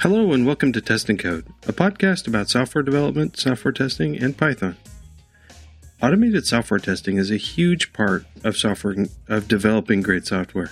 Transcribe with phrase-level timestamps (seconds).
[0.00, 4.78] Hello and welcome to Testing Code, a podcast about software development, software testing, and Python.
[6.02, 8.96] Automated software testing is a huge part of software
[9.28, 10.70] of developing great software.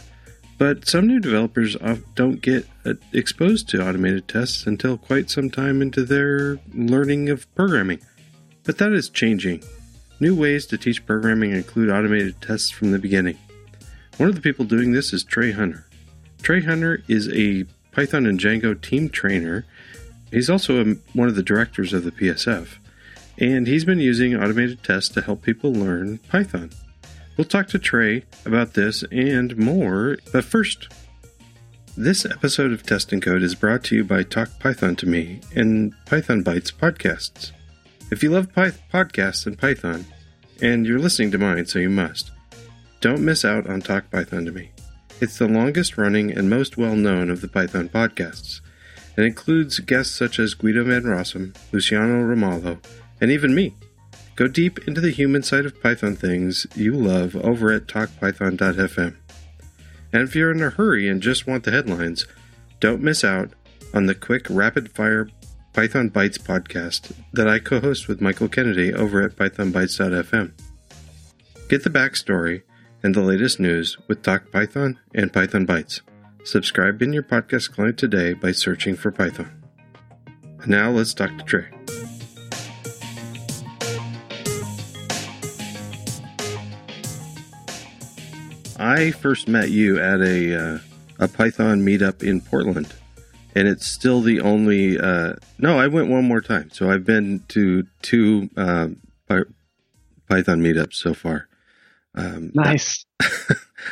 [0.56, 1.76] But some new developers
[2.14, 7.54] don't get uh, exposed to automated tests until quite some time into their learning of
[7.54, 8.00] programming.
[8.64, 9.62] But that is changing.
[10.20, 13.36] New ways to teach programming include automated tests from the beginning.
[14.16, 15.84] One of the people doing this is Trey Hunner.
[16.40, 17.66] Trey Hunner is a
[17.98, 19.64] Python and Django team trainer.
[20.30, 22.76] He's also a, one of the directors of the PSF,
[23.38, 26.70] and he's been using automated tests to help people learn Python.
[27.36, 30.86] We'll talk to Trey about this and more, but first,
[31.96, 35.92] this episode of Testing Code is brought to you by Talk Python to Me and
[36.06, 37.50] Python Bytes podcasts.
[38.12, 40.06] If you love Py- podcasts and Python,
[40.62, 42.30] and you're listening to mine, so you must,
[43.00, 44.70] don't miss out on Talk Python to Me.
[45.20, 48.60] It's the longest running and most well known of the Python podcasts,
[49.16, 52.78] and includes guests such as Guido Van Rossum, Luciano Ramalho,
[53.20, 53.74] and even me.
[54.36, 59.16] Go deep into the human side of Python things you love over at talkpython.fm.
[60.12, 62.24] And if you're in a hurry and just want the headlines,
[62.78, 63.50] don't miss out
[63.92, 65.28] on the quick, rapid fire
[65.72, 70.52] Python Bytes podcast that I co host with Michael Kennedy over at pythonbytes.fm.
[71.68, 72.62] Get the backstory
[73.02, 76.00] and the latest news with Talk Python and Python Bytes.
[76.44, 79.62] Subscribe in your podcast client today by searching for Python.
[80.66, 81.68] Now let's talk to Trey.
[88.78, 90.78] I first met you at a uh,
[91.18, 92.94] a Python meetup in Portland,
[93.54, 94.98] and it's still the only.
[94.98, 98.88] Uh, no, I went one more time, so I've been to two uh,
[100.28, 101.48] Python meetups so far.
[102.14, 103.04] Um, nice.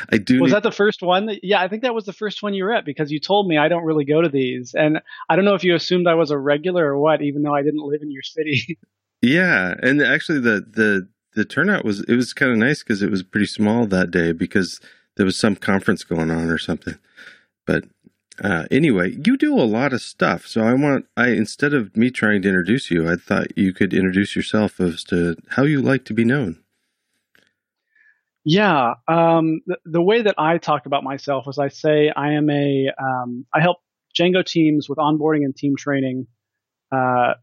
[0.09, 0.41] I do.
[0.41, 1.37] Was need- that the first one?
[1.43, 3.57] Yeah, I think that was the first one you were at because you told me
[3.57, 6.31] I don't really go to these, and I don't know if you assumed I was
[6.31, 8.79] a regular or what, even though I didn't live in your city.
[9.21, 13.11] yeah, and actually the the the turnout was it was kind of nice because it
[13.11, 14.79] was pretty small that day because
[15.15, 16.97] there was some conference going on or something.
[17.65, 17.85] But
[18.43, 22.11] uh, anyway, you do a lot of stuff, so I want I instead of me
[22.11, 26.05] trying to introduce you, I thought you could introduce yourself as to how you like
[26.05, 26.59] to be known.
[28.49, 32.49] Yeah, um, the, the, way that I talk about myself is I say I am
[32.49, 33.79] a um, I help
[34.17, 36.27] Django teams with onboarding and team training,
[36.89, 37.33] uh,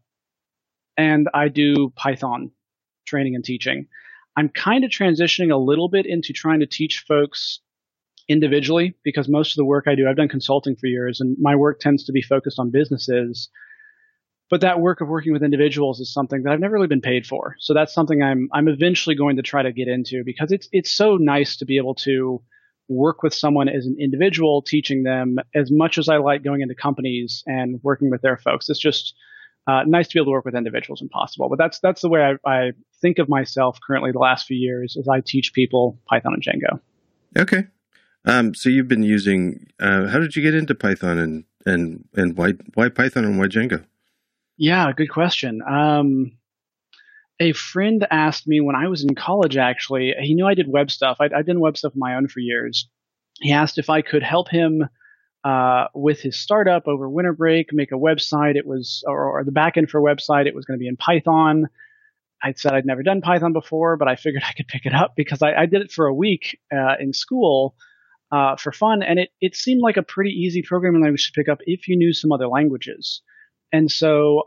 [0.97, 2.49] and I do Python
[3.05, 3.85] training and teaching.
[4.35, 7.59] I'm kind of transitioning a little bit into trying to teach folks
[8.27, 11.55] individually because most of the work I do, I've done consulting for years, and my
[11.55, 13.47] work tends to be focused on businesses
[14.49, 17.25] but that work of working with individuals is something that I've never really been paid
[17.25, 17.55] for.
[17.59, 20.91] So that's something I'm I'm eventually going to try to get into because it's it's
[20.91, 22.41] so nice to be able to
[22.87, 26.75] work with someone as an individual, teaching them as much as I like going into
[26.75, 28.69] companies and working with their folks.
[28.69, 29.15] It's just
[29.67, 31.49] uh, nice to be able to work with individuals when possible.
[31.49, 34.11] But that's that's the way I, I think of myself currently.
[34.11, 36.79] The last few years, as I teach people Python and Django.
[37.37, 37.67] Okay.
[38.25, 39.67] Um, so you've been using.
[39.79, 43.47] Uh, how did you get into Python and and and why why Python and why
[43.47, 43.83] Django?
[44.57, 45.61] Yeah, good question.
[45.61, 46.37] Um,
[47.39, 50.89] a friend asked me when I was in college, actually, he knew I did web
[50.89, 51.17] stuff.
[51.19, 52.87] I'd, I'd done web stuff of my own for years.
[53.41, 54.87] He asked if I could help him
[55.43, 58.55] uh, with his startup over winter break, make a website.
[58.55, 60.95] It was, or, or the backend for a website, it was going to be in
[60.95, 61.67] Python.
[62.41, 65.13] I said I'd never done Python before, but I figured I could pick it up
[65.17, 67.75] because I, I did it for a week uh, in school
[68.31, 71.49] uh, for fun, and it, it seemed like a pretty easy programming language to pick
[71.49, 73.21] up if you knew some other languages.
[73.75, 74.43] And so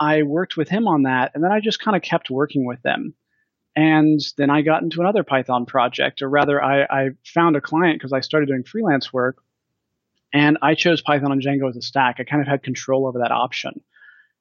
[0.00, 2.82] I worked with him on that, and then I just kind of kept working with
[2.82, 3.14] them.
[3.76, 8.00] And then I got into another Python project, or rather, I, I found a client
[8.00, 9.36] because I started doing freelance work,
[10.32, 12.16] and I chose Python and Django as a stack.
[12.18, 13.80] I kind of had control over that option.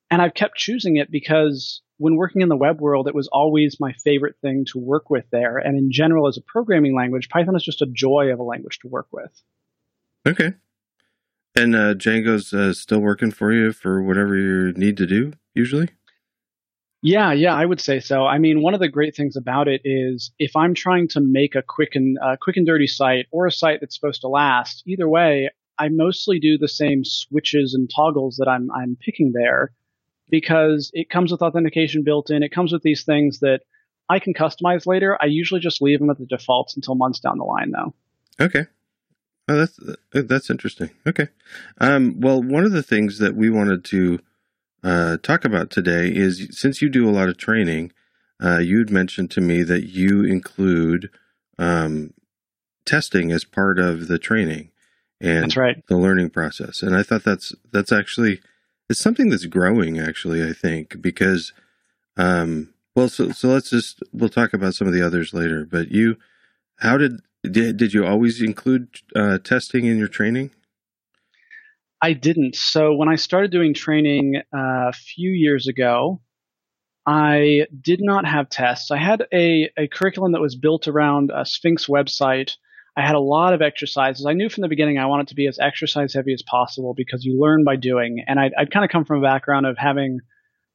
[0.09, 3.79] And I've kept choosing it because when working in the web world, it was always
[3.79, 5.57] my favorite thing to work with there.
[5.57, 8.79] And in general, as a programming language, Python is just a joy of a language
[8.79, 9.31] to work with.
[10.27, 10.53] Okay.
[11.56, 15.90] And uh, Django's uh, still working for you for whatever you need to do usually.
[17.05, 18.26] Yeah, yeah, I would say so.
[18.26, 21.53] I mean, one of the great things about it is if I'm trying to make
[21.53, 24.84] a quick and uh, quick and dirty site or a site that's supposed to last,
[24.88, 29.73] either way, I mostly do the same switches and toggles that I'm I'm picking there
[30.29, 32.41] because it comes with authentication built in.
[32.41, 33.59] It comes with these things that
[34.09, 35.17] I can customize later.
[35.22, 37.94] I usually just leave them at the defaults until months down the line, though.
[38.40, 38.66] Okay.
[39.47, 39.79] Oh, that's
[40.13, 40.91] that's interesting.
[41.05, 41.28] Okay.
[41.79, 44.19] Um, well, one of the things that we wanted to
[44.84, 47.91] uh, talk about today is since you do a lot of training,
[48.41, 51.09] uh, you'd mentioned to me that you include
[51.57, 52.13] um,
[52.85, 54.69] testing as part of the training.
[55.22, 55.85] and that's right.
[55.87, 56.81] the learning process.
[56.81, 58.41] And I thought that's that's actually
[58.89, 61.53] it's something that's growing actually, I think, because
[62.17, 65.91] um well so so let's just we'll talk about some of the others later, but
[65.91, 66.17] you
[66.79, 70.51] how did did, did you always include uh, testing in your training?
[72.01, 72.55] I didn't.
[72.55, 76.22] So when I started doing training uh, a few years ago,
[77.05, 78.91] I did not have tests.
[78.91, 82.51] I had a, a curriculum that was built around a Sphinx website.
[82.95, 84.25] I had a lot of exercises.
[84.25, 87.25] I knew from the beginning I wanted to be as exercise heavy as possible because
[87.25, 88.23] you learn by doing.
[88.28, 90.19] And I'd, I'd kind of come from a background of having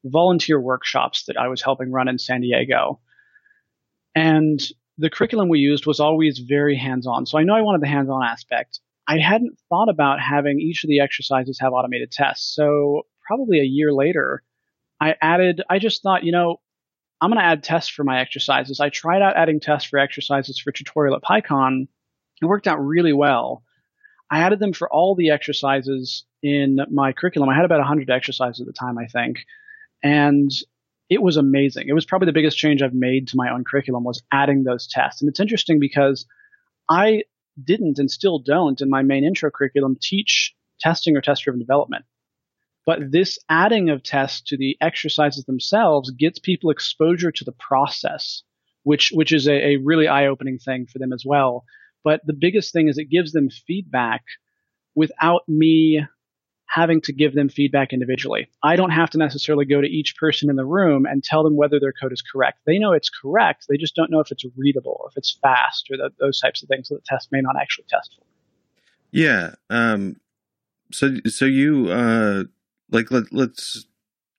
[0.05, 3.01] volunteer workshops that I was helping run in San Diego.
[4.15, 4.61] And
[4.99, 7.25] the curriculum we used was always very hands on.
[7.25, 8.81] So I know I wanted the hands on aspect.
[9.07, 12.55] I hadn't thought about having each of the exercises have automated tests.
[12.55, 14.43] So probably a year later,
[15.01, 16.61] I added, I just thought, you know,
[17.21, 18.81] I'm going to add tests for my exercises.
[18.81, 21.89] I tried out adding tests for exercises for tutorial at PyCon.
[22.43, 23.63] It worked out really well.
[24.31, 27.49] I added them for all the exercises in my curriculum.
[27.49, 29.39] I had about 100 exercises at the time, I think.
[30.03, 30.51] And
[31.11, 31.89] it was amazing.
[31.89, 34.87] It was probably the biggest change I've made to my own curriculum was adding those
[34.87, 35.23] tests.
[35.23, 36.27] And it's interesting because
[36.89, 37.23] I
[37.63, 42.05] didn't and still don't in my main intro curriculum teach testing or test driven development.
[42.87, 48.43] But this adding of tests to the exercises themselves gets people exposure to the process,
[48.83, 51.65] which, which is a, a really eye opening thing for them as well.
[52.05, 54.23] But the biggest thing is it gives them feedback
[54.95, 56.03] without me
[56.71, 58.47] having to give them feedback individually.
[58.63, 61.57] I don't have to necessarily go to each person in the room and tell them
[61.57, 62.61] whether their code is correct.
[62.67, 63.65] They know it's correct.
[63.69, 66.63] They just don't know if it's readable or if it's fast or the, those types
[66.63, 68.25] of things that the test may not actually test for.
[69.11, 69.55] Yeah.
[69.71, 70.17] Um,
[70.93, 72.45] so, so you, uh,
[72.91, 73.87] like, let, let's,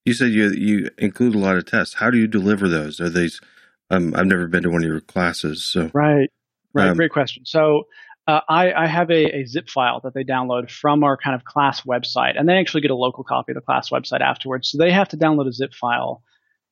[0.06, 1.96] you said you, you include a lot of tests.
[1.96, 3.02] How do you deliver those?
[3.02, 3.42] Are these,
[3.90, 5.64] um, I've never been to one of your classes.
[5.64, 6.30] So, right.
[6.72, 6.90] Right.
[6.90, 7.44] Um, Great question.
[7.48, 7.88] So,
[8.28, 11.46] uh, I, I, have a, a, zip file that they download from our kind of
[11.46, 14.70] class website, and they actually get a local copy of the class website afterwards.
[14.70, 16.22] So they have to download a zip file,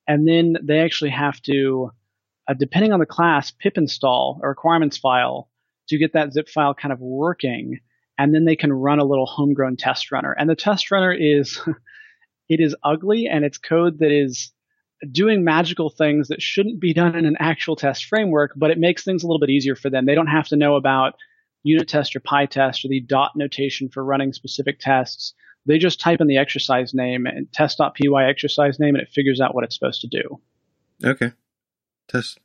[0.07, 1.91] and then they actually have to,
[2.47, 5.49] uh, depending on the class, pip install a requirements file
[5.89, 7.79] to get that zip file kind of working,
[8.19, 10.35] and then they can run a little homegrown test runner.
[10.37, 11.59] And the test runner is,
[12.49, 14.51] it is ugly, and it's code that is
[15.11, 19.03] doing magical things that shouldn't be done in an actual test framework, but it makes
[19.03, 20.05] things a little bit easier for them.
[20.05, 21.15] They don't have to know about
[21.67, 25.33] unit test or PyTest or the dot notation for running specific tests.
[25.65, 29.53] They just type in the exercise name and test.py exercise name and it figures out
[29.53, 30.39] what it's supposed to do.
[31.03, 31.33] Okay.
[32.07, 32.39] Test.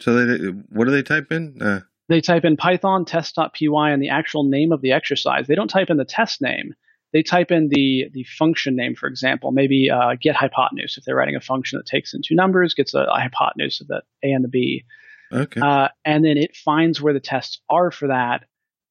[0.00, 1.62] So they, what do they type in?
[1.62, 5.46] Uh, they type in Python test.py and the actual name of the exercise.
[5.46, 6.74] They don't type in the test name.
[7.12, 10.96] They type in the the function name, for example, maybe uh, get hypotenuse.
[10.96, 13.88] If they're writing a function that takes in two numbers, gets a, a hypotenuse of
[13.88, 14.84] the a and the b.
[15.32, 15.60] Okay.
[15.60, 18.44] Uh, and then it finds where the tests are for that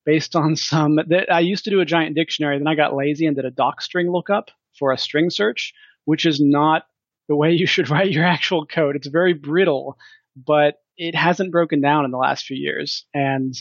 [0.06, 3.25] based on some that I used to do a giant dictionary, then I got lazy
[3.25, 5.74] and did a docstring lookup for a string search,
[6.06, 6.83] which is not
[7.27, 8.95] the way you should write your actual code.
[8.95, 9.97] It's very brittle,
[10.36, 13.06] but it hasn't broken down in the last few years.
[13.13, 13.53] And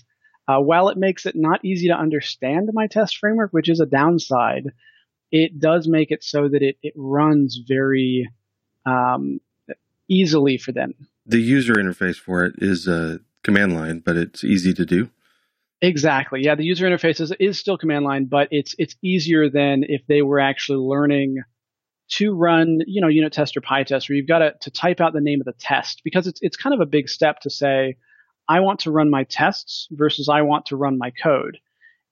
[0.47, 3.87] uh, while it makes it not easy to understand my test framework, which is a
[3.87, 4.73] downside,
[5.31, 8.31] it does make it so that it, it runs very
[8.87, 9.41] um,
[10.09, 10.95] easily for them
[11.29, 15.11] the user interface for it is a command line, but it's easy to do.
[15.81, 16.41] Exactly.
[16.43, 20.05] Yeah, the user interface is, is still command line, but it's it's easier than if
[20.09, 21.43] they were actually learning
[22.11, 25.13] to run, you know, unit test or PyTest, where you've got to, to type out
[25.13, 27.97] the name of the test because it's it's kind of a big step to say,
[28.49, 31.59] I want to run my tests versus I want to run my code.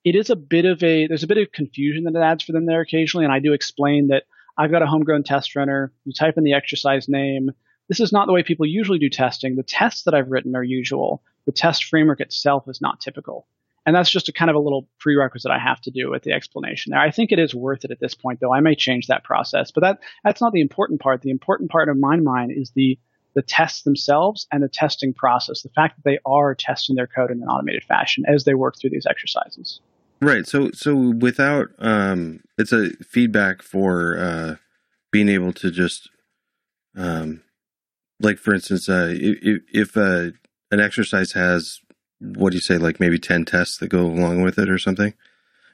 [0.05, 2.53] It is a bit of a there's a bit of confusion that it adds for
[2.53, 4.25] them there occasionally, and I do explain that
[4.57, 5.93] I've got a homegrown test runner.
[6.05, 7.51] You type in the exercise name,
[7.89, 9.57] this is not the way people usually do testing.
[9.57, 11.23] The tests that I've written are usual.
[11.47, 13.47] The test framework itself is not typical.
[13.87, 16.33] And that's just a kind of a little prerequisite I have to do with the
[16.33, 17.01] explanation there.
[17.01, 18.53] I think it is worth it at this point, though.
[18.53, 21.23] I may change that process, but that that's not the important part.
[21.23, 22.99] The important part of my mind is the
[23.35, 25.63] the tests themselves and the testing process.
[25.63, 28.75] The fact that they are testing their code in an automated fashion as they work
[28.77, 29.81] through these exercises.
[30.21, 30.49] Right.
[30.49, 34.55] So so without um, it's a feedback for uh,
[35.13, 36.11] being able to just
[36.97, 37.43] um,
[38.21, 40.31] like for instance, uh, if, if uh,
[40.71, 41.81] an exercise has
[42.19, 45.15] what do you say, like maybe ten tests that go along with it or something,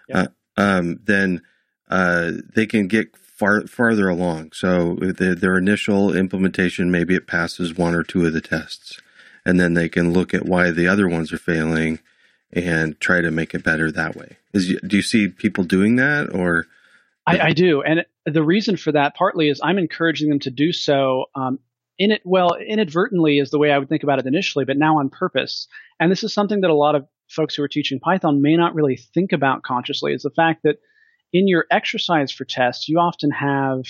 [0.09, 0.27] yeah.
[0.57, 1.43] uh, um, then
[1.89, 4.53] uh, they can get far farther along.
[4.53, 9.01] So the, their initial implementation, maybe it passes one or two of the tests,
[9.45, 12.01] and then they can look at why the other ones are failing
[12.53, 14.37] and try to make it better that way.
[14.53, 16.67] Is do you see people doing that or?
[17.25, 20.73] I, I, do, and the reason for that partly is I'm encouraging them to do
[20.73, 21.61] so um,
[21.99, 24.99] in it well inadvertently is the way I would think about it initially, but now
[24.99, 25.69] on purpose.
[26.01, 28.75] And this is something that a lot of folks who are teaching Python may not
[28.75, 30.79] really think about consciously is the fact that
[31.33, 33.85] in your exercise for tests, you often have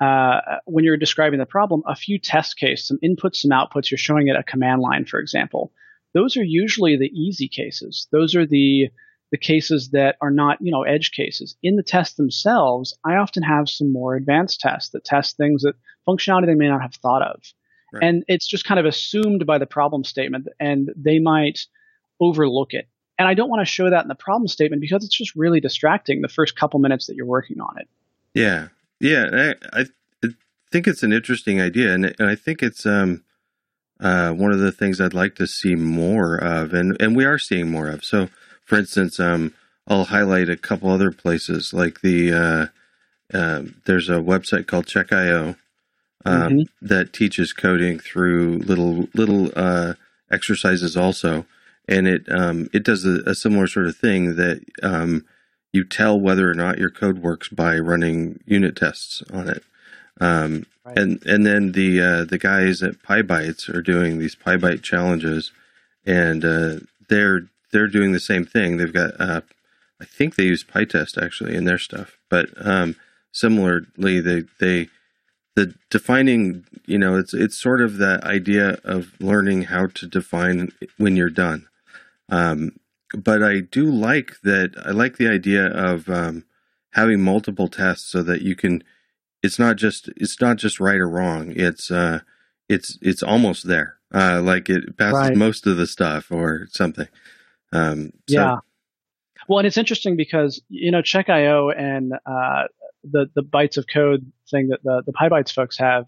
[0.00, 3.90] uh, when you're describing the problem, a few test cases, some inputs, some outputs.
[3.90, 5.72] You're showing it a command line, for example.
[6.14, 8.08] Those are usually the easy cases.
[8.10, 8.88] Those are the
[9.30, 11.56] the cases that are not, you know, edge cases.
[11.62, 15.74] In the tests themselves, I often have some more advanced tests that test things that
[16.06, 17.42] functionality they may not have thought of.
[17.92, 18.02] Right.
[18.02, 21.60] And it's just kind of assumed by the problem statement and they might
[22.20, 22.88] overlook it.
[23.18, 25.60] And I don't want to show that in the problem statement because it's just really
[25.60, 27.88] distracting the first couple minutes that you're working on it.
[28.34, 28.68] Yeah.
[29.00, 29.84] Yeah, I, I
[30.72, 33.22] think it's an interesting idea, and, and I think it's um,
[34.00, 37.38] uh, one of the things I'd like to see more of, and, and we are
[37.38, 38.04] seeing more of.
[38.04, 38.28] So,
[38.64, 39.54] for instance, um,
[39.86, 45.56] I'll highlight a couple other places, like the uh, uh, there's a website called CheckiO
[46.24, 46.86] um, mm-hmm.
[46.86, 49.94] that teaches coding through little little uh,
[50.30, 51.46] exercises also,
[51.86, 55.24] and it um, it does a, a, similar sort of thing that um,
[55.72, 59.62] you tell whether or not your code works by running unit tests on it.
[60.20, 60.98] Um, right.
[60.98, 65.52] And and then the uh, the guys at PyBites are doing these PyBite challenges,
[66.06, 66.76] and uh,
[67.08, 68.76] they're they're doing the same thing.
[68.76, 69.42] They've got uh,
[70.00, 72.96] I think they use PyTest actually in their stuff, but um,
[73.32, 74.88] similarly they they
[75.56, 80.72] the defining you know it's it's sort of that idea of learning how to define
[80.96, 81.66] when you're done.
[82.28, 82.72] Um,
[83.16, 84.74] but I do like that.
[84.84, 86.44] I like the idea of um,
[86.92, 88.82] having multiple tests so that you can.
[89.42, 91.52] It's not just it's not just right or wrong.
[91.54, 92.20] It's uh,
[92.68, 93.96] it's it's almost there.
[94.12, 95.36] Uh, like it passes right.
[95.36, 97.08] most of the stuff or something.
[97.72, 98.34] Um, so.
[98.34, 98.56] Yeah.
[99.48, 102.64] Well, and it's interesting because you know CheckiO and uh,
[103.10, 106.06] the the bytes of code thing that the the PyBites folks have,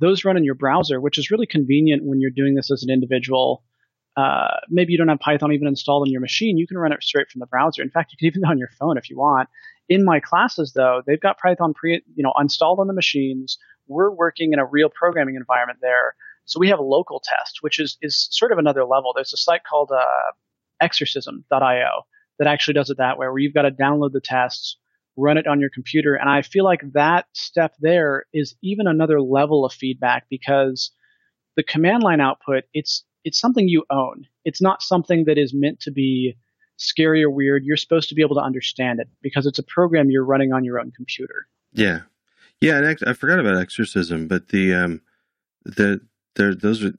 [0.00, 2.90] those run in your browser, which is really convenient when you're doing this as an
[2.90, 3.62] individual
[4.16, 7.02] uh, maybe you don't have Python even installed on your machine, you can run it
[7.02, 7.82] straight from the browser.
[7.82, 9.48] In fact, you can even do on your phone if you want.
[9.88, 13.58] In my classes, though, they've got Python pre, you know, installed on the machines.
[13.86, 17.80] We're working in a real programming environment there, so we have a local test, which
[17.80, 19.12] is is sort of another level.
[19.14, 20.32] There's a site called uh,
[20.80, 22.02] Exercism.io
[22.38, 24.76] that actually does it that way, where you've got to download the tests,
[25.16, 29.20] run it on your computer, and I feel like that step there is even another
[29.20, 30.90] level of feedback because
[31.56, 34.26] the command line output, it's it's something you own.
[34.44, 36.36] It's not something that is meant to be
[36.76, 37.64] scary or weird.
[37.64, 40.64] You're supposed to be able to understand it because it's a program you're running on
[40.64, 41.46] your own computer.
[41.72, 42.00] Yeah,
[42.60, 42.78] yeah.
[42.78, 45.02] And I forgot about Exercism, but the um,
[45.64, 46.00] the
[46.36, 46.94] there those are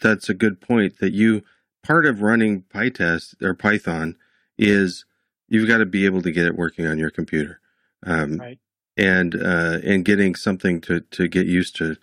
[0.00, 1.42] that's a good point that you
[1.82, 4.16] part of running PyTest or Python
[4.58, 5.04] is
[5.50, 7.60] you've got to be able to get it working on your computer,
[8.06, 8.58] um, right?
[8.96, 11.96] And uh, and getting something to to get used to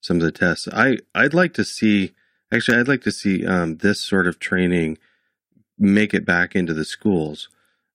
[0.00, 0.66] some of the tests.
[0.72, 2.12] I I'd like to see
[2.54, 4.98] Actually, I'd like to see um, this sort of training
[5.76, 7.48] make it back into the schools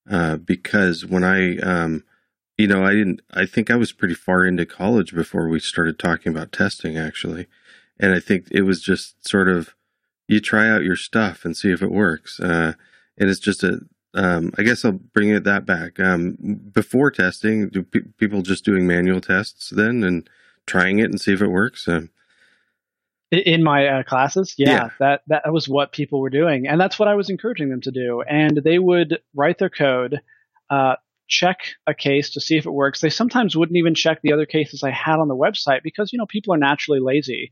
[0.09, 2.03] uh, because when I, um,
[2.57, 3.21] you know, I didn't.
[3.31, 7.47] I think I was pretty far into college before we started talking about testing, actually,
[7.97, 9.75] and I think it was just sort of
[10.27, 12.73] you try out your stuff and see if it works, uh,
[13.17, 13.79] and it's just a.
[14.13, 15.99] Um, I guess I'll bring it that back.
[15.99, 16.37] Um,
[16.73, 20.27] before testing, do pe- people just doing manual tests then and
[20.65, 21.87] trying it and see if it works?
[21.87, 22.09] Um,
[23.31, 24.55] in my uh, classes?
[24.57, 26.67] Yeah, yeah, that that was what people were doing.
[26.67, 28.21] And that's what i was encouraging them to do.
[28.21, 30.21] And they would write their code
[30.69, 30.95] uh,
[31.27, 33.01] check a case to see if it works.
[33.01, 36.17] They sometimes wouldn't even check the other cases i had on the website because you
[36.17, 37.51] know people are naturally lazy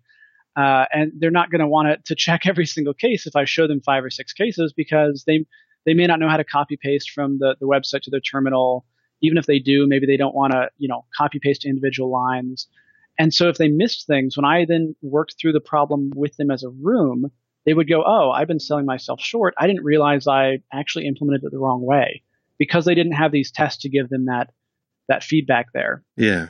[0.55, 3.67] uh, and they're not going to want to check every single case if i show
[3.67, 5.45] them five or six cases because they
[5.87, 8.85] they may not know how to copy paste from the, the website to their terminal
[9.23, 12.67] even if they do maybe they don't want to you know copy paste individual lines
[13.19, 16.51] and so if they missed things, when I then worked through the problem with them
[16.51, 17.31] as a room,
[17.65, 19.55] they would go, Oh, I've been selling myself short.
[19.57, 22.23] I didn't realize I actually implemented it the wrong way
[22.59, 24.51] because they didn't have these tests to give them that,
[25.07, 26.03] that feedback there.
[26.15, 26.49] Yeah.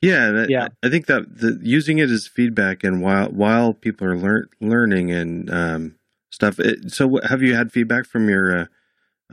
[0.00, 0.68] Yeah, that, yeah.
[0.82, 5.12] I think that the, using it as feedback and while while people are lear- learning
[5.12, 5.94] and um,
[6.30, 6.58] stuff.
[6.58, 8.66] It, so, have you had feedback from your uh,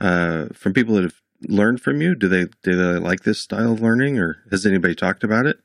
[0.00, 2.14] uh, from people that have learned from you?
[2.14, 5.58] Do they do they like this style of learning, or has anybody talked about it?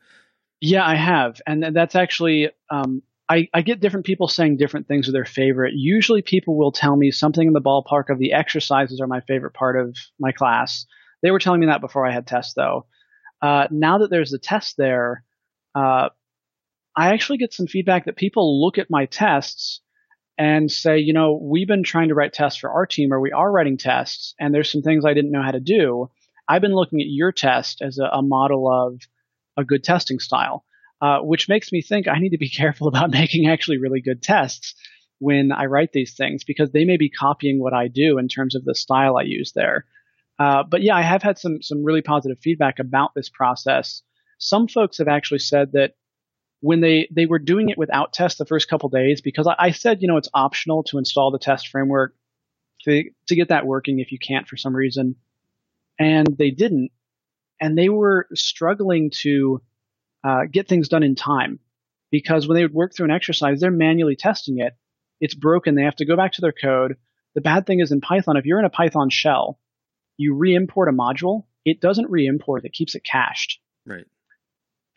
[0.62, 5.08] Yeah, I have, and that's actually um, I, I, get different people saying different things
[5.08, 5.74] are their favorite.
[5.76, 9.54] Usually, people will tell me something in the ballpark of the exercises are my favorite
[9.54, 10.86] part of my class.
[11.22, 12.86] They were telling me that before I had tests, though.
[13.42, 15.24] Uh, now that there's a test there,
[15.74, 16.10] uh,
[16.96, 19.82] I actually get some feedback that people look at my tests
[20.38, 23.32] and say, you know, we've been trying to write tests for our team, or we
[23.32, 26.10] are writing tests, and there's some things I didn't know how to do.
[26.48, 29.02] I've been looking at your test as a, a model of
[29.58, 30.66] a good testing style,
[31.02, 34.22] uh, which makes me think I need to be careful about making actually really good
[34.22, 34.76] tests.
[35.20, 38.56] when I write these things because they may be copying what I do in terms
[38.56, 39.86] of the style I use there.
[40.40, 44.02] Uh, but yeah, I have had some some really positive feedback about this process.
[44.40, 45.94] Some folks have actually said that
[46.64, 49.72] when they they were doing it without test the first couple days because I, I
[49.72, 52.16] said you know it's optional to install the test framework
[52.86, 55.18] to to get that working if you can't for some reason,
[56.00, 56.92] and they didn't,
[57.60, 59.62] and they were struggling to
[60.24, 61.60] uh, get things done in time
[62.12, 64.74] because when they would work through an exercise, they're manually testing it.
[65.20, 65.76] It's broken.
[65.76, 66.96] They have to go back to their code.
[67.36, 69.60] The bad thing is in Python, if you're in a Python shell,
[70.16, 73.60] you re-import a module, it doesn't re-import, it keeps it cached.
[73.86, 74.06] Right.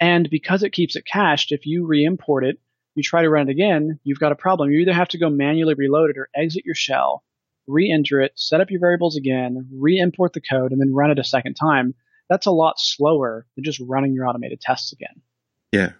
[0.01, 2.59] And because it keeps it cached, if you re-import it,
[2.95, 4.71] you try to run it again, you've got a problem.
[4.71, 7.23] You either have to go manually reload it or exit your shell,
[7.67, 11.25] re-enter it, set up your variables again, re-import the code, and then run it a
[11.25, 11.95] second time.
[12.29, 15.23] That's a lot slower than just running your automated tests again.
[15.73, 15.93] Yeah.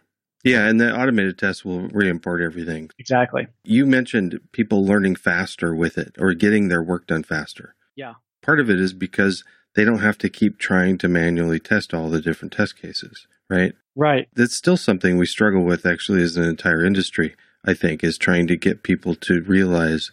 [0.45, 2.91] Yeah, and the automated tests will re-import everything.
[2.99, 3.49] Exactly.
[3.65, 7.75] You mentioned people learning faster with it or getting their work done faster.
[7.97, 8.15] Yeah.
[8.43, 9.43] Part of it is because
[9.75, 13.75] they don't have to keep trying to manually test all the different test cases, right?
[13.97, 14.29] Right.
[14.35, 17.35] That's still something we struggle with actually as an entire industry,
[17.65, 20.13] I think, is trying to get people to realize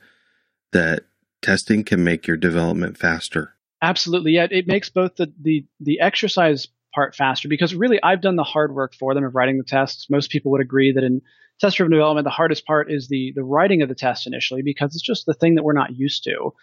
[0.72, 1.04] that
[1.42, 3.56] testing can make your development faster.
[3.82, 4.32] Absolutely.
[4.32, 8.44] Yeah, it makes both the the the exercise part faster because really I've done the
[8.44, 10.10] hard work for them of writing the tests.
[10.10, 11.22] Most people would agree that in
[11.60, 14.96] test driven development, the hardest part is the the writing of the test initially because
[14.96, 16.54] it's just the thing that we're not used to.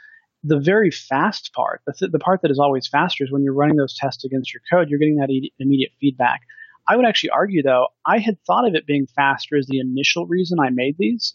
[0.43, 3.53] The very fast part, the, th- the part that is always faster, is when you're
[3.53, 6.41] running those tests against your code, you're getting that e- immediate feedback.
[6.91, 10.27] I would actually argue, though, I had thought of it being faster as the initial
[10.27, 11.35] reason I made these.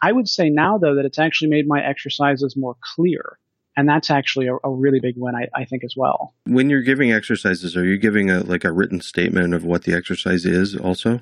[0.00, 3.38] I would say now, though, that it's actually made my exercises more clear
[3.76, 6.34] and that's actually a, a really big win, I, I, think, as well.
[6.44, 9.94] When you're giving exercises, are you giving a like a written statement of what the
[9.94, 10.76] exercise is?
[10.76, 11.20] Also,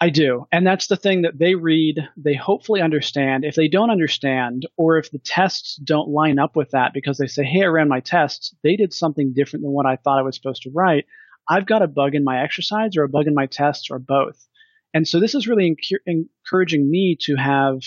[0.00, 2.06] I do, and that's the thing that they read.
[2.16, 3.44] They hopefully understand.
[3.44, 7.26] If they don't understand, or if the tests don't line up with that, because they
[7.26, 8.54] say, "Hey, I ran my tests.
[8.62, 11.06] They did something different than what I thought I was supposed to write."
[11.48, 14.46] I've got a bug in my exercise, or a bug in my tests, or both.
[14.92, 15.76] And so this is really
[16.06, 17.80] encouraging me to have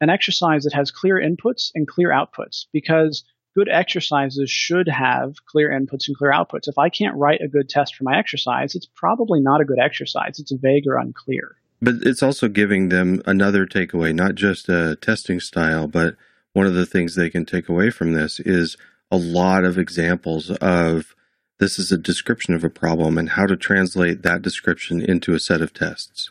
[0.00, 5.70] an exercise that has clear inputs and clear outputs because good exercises should have clear
[5.70, 6.68] inputs and clear outputs.
[6.68, 9.78] If I can't write a good test for my exercise, it's probably not a good
[9.78, 10.38] exercise.
[10.38, 11.56] It's vague or unclear.
[11.82, 16.16] But it's also giving them another takeaway, not just a testing style, but
[16.52, 18.76] one of the things they can take away from this is
[19.10, 21.14] a lot of examples of
[21.60, 25.38] this is a description of a problem and how to translate that description into a
[25.38, 26.30] set of tests.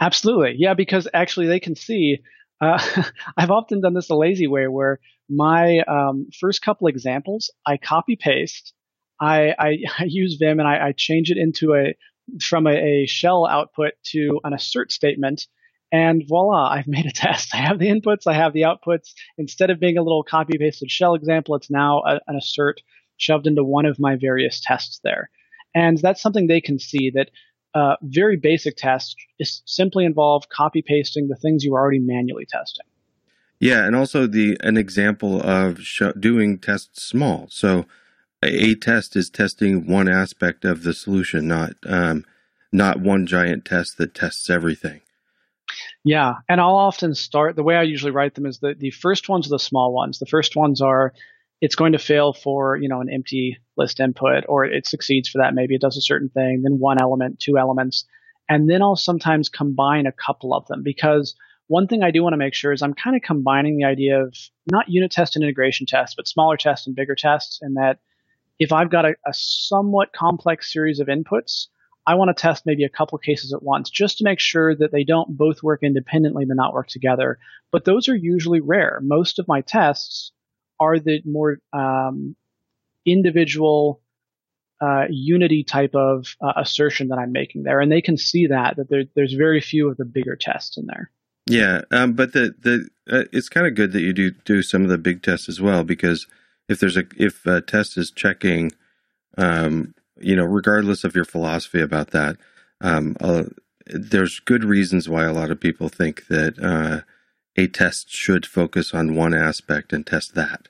[0.00, 0.54] Absolutely.
[0.56, 2.18] Yeah, because actually they can see
[2.60, 2.78] uh,
[3.36, 8.16] I've often done this a lazy way where my um, first couple examples I copy
[8.16, 8.72] paste,
[9.20, 11.94] I, I, I use Vim and I, I, change it into a
[12.42, 15.46] from a, a, shell output to an assert statement,
[15.90, 17.54] and voila, I've made a test.
[17.54, 19.12] I have the inputs, I have the outputs.
[19.38, 22.80] Instead of being a little copy pasted shell example, it's now a, an assert
[23.18, 25.30] shoved into one of my various tests there.
[25.74, 27.30] And that's something they can see that
[27.74, 32.46] uh, very basic tests is simply involve copy pasting the things you are already manually
[32.46, 32.86] testing.
[33.60, 35.80] Yeah, and also the an example of
[36.18, 37.48] doing tests small.
[37.50, 37.86] So
[38.42, 42.24] a, a, test is testing one aspect of the solution, not um,
[42.72, 45.00] not one giant test that tests everything.
[46.04, 49.28] Yeah, and I'll often start the way I usually write them is that the first
[49.28, 50.18] ones are the small ones.
[50.18, 51.12] The first ones are
[51.60, 55.38] it's going to fail for you know an empty list input or it succeeds for
[55.38, 55.54] that.
[55.54, 58.04] Maybe it does a certain thing then one element two elements
[58.48, 60.82] and then i'll sometimes combine a couple of them.
[60.82, 61.34] Because
[61.68, 64.22] one thing i do want to make sure is i'm kind of combining the idea
[64.22, 64.34] of
[64.70, 67.98] not unit test and integration tests but smaller tests and bigger tests and that
[68.58, 71.66] if i've got a, a somewhat complex series of inputs
[72.06, 74.92] i want to test maybe a couple cases at once just to make sure that
[74.92, 77.38] they don't both work independently but not work together.
[77.70, 78.98] But those are usually rare.
[79.02, 80.32] Most of my tests
[80.80, 82.36] are the more um,
[83.06, 84.00] individual
[84.80, 88.76] uh, unity type of uh, assertion that I'm making there, and they can see that
[88.76, 91.10] that there, there's very few of the bigger tests in there.
[91.46, 94.82] Yeah, um, but the the uh, it's kind of good that you do do some
[94.82, 96.26] of the big tests as well because
[96.68, 98.72] if there's a if a test is checking,
[99.36, 102.36] um, you know, regardless of your philosophy about that,
[102.80, 103.44] um, uh,
[103.86, 107.00] there's good reasons why a lot of people think that uh,
[107.58, 110.68] a test should focus on one aspect and test that.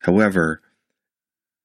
[0.00, 0.62] However,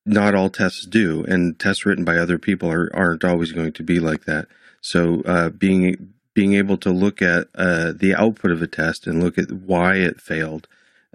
[0.05, 3.83] not all tests do, and tests written by other people are, aren't always going to
[3.83, 4.47] be like that.
[4.81, 9.23] So, uh, being being able to look at uh, the output of a test and
[9.23, 10.67] look at why it failed,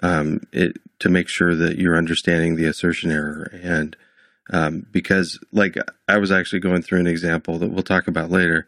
[0.03, 3.97] um, it to make sure that you're understanding the assertion error, and
[4.51, 5.77] um, because like
[6.09, 8.67] I was actually going through an example that we'll talk about later,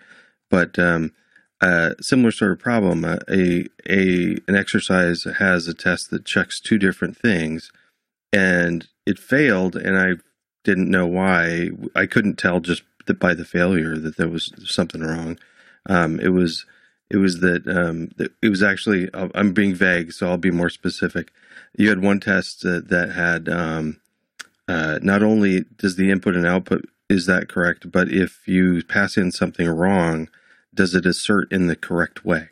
[0.51, 1.12] but um,
[1.61, 3.05] uh, similar sort of problem.
[3.05, 7.71] Uh, a a an exercise has a test that checks two different things,
[8.33, 10.14] and it failed, and I
[10.64, 11.71] didn't know why.
[11.95, 12.83] I couldn't tell just
[13.19, 15.38] by the failure that there was something wrong.
[15.87, 16.64] Um, it was
[17.11, 20.71] it was that, um, that it was actually I'm being vague, so I'll be more
[20.71, 21.31] specific.
[21.77, 24.01] You had one test that, that had um,
[24.67, 29.17] uh, not only does the input and output is that correct, but if you pass
[29.17, 30.29] in something wrong,
[30.75, 32.49] does it assert in the correct way?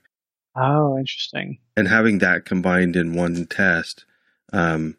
[0.56, 1.58] Oh, interesting.
[1.76, 4.04] And having that combined in one test
[4.52, 4.96] um,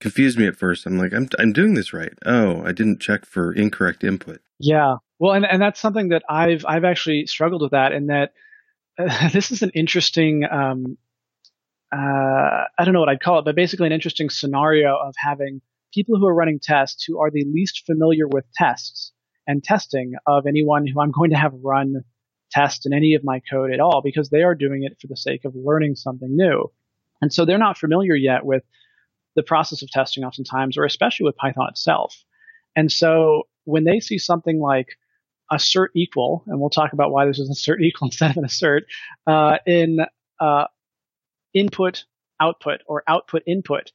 [0.00, 0.86] confused me at first.
[0.86, 2.12] I'm like, I'm I'm doing this right.
[2.26, 4.40] Oh, I didn't check for incorrect input.
[4.58, 4.96] Yeah.
[5.18, 8.32] Well, and and that's something that I've I've actually struggled with that, in that
[8.98, 10.44] uh, this is an interesting.
[10.50, 10.98] Um,
[11.94, 15.60] uh, I don't know what I'd call it, but basically an interesting scenario of having
[15.92, 19.12] people who are running tests who are the least familiar with tests
[19.46, 22.04] and testing of anyone who I'm going to have run
[22.52, 25.16] tests in any of my code at all because they are doing it for the
[25.16, 26.70] sake of learning something new.
[27.20, 28.62] And so they're not familiar yet with
[29.34, 32.14] the process of testing oftentimes, or especially with Python itself.
[32.76, 34.88] And so when they see something like
[35.50, 38.84] assert equal, and we'll talk about why this is assert equal instead of an assert,
[39.26, 40.00] uh, in
[40.40, 40.66] uh,
[41.54, 42.04] input
[42.40, 43.92] output or output input,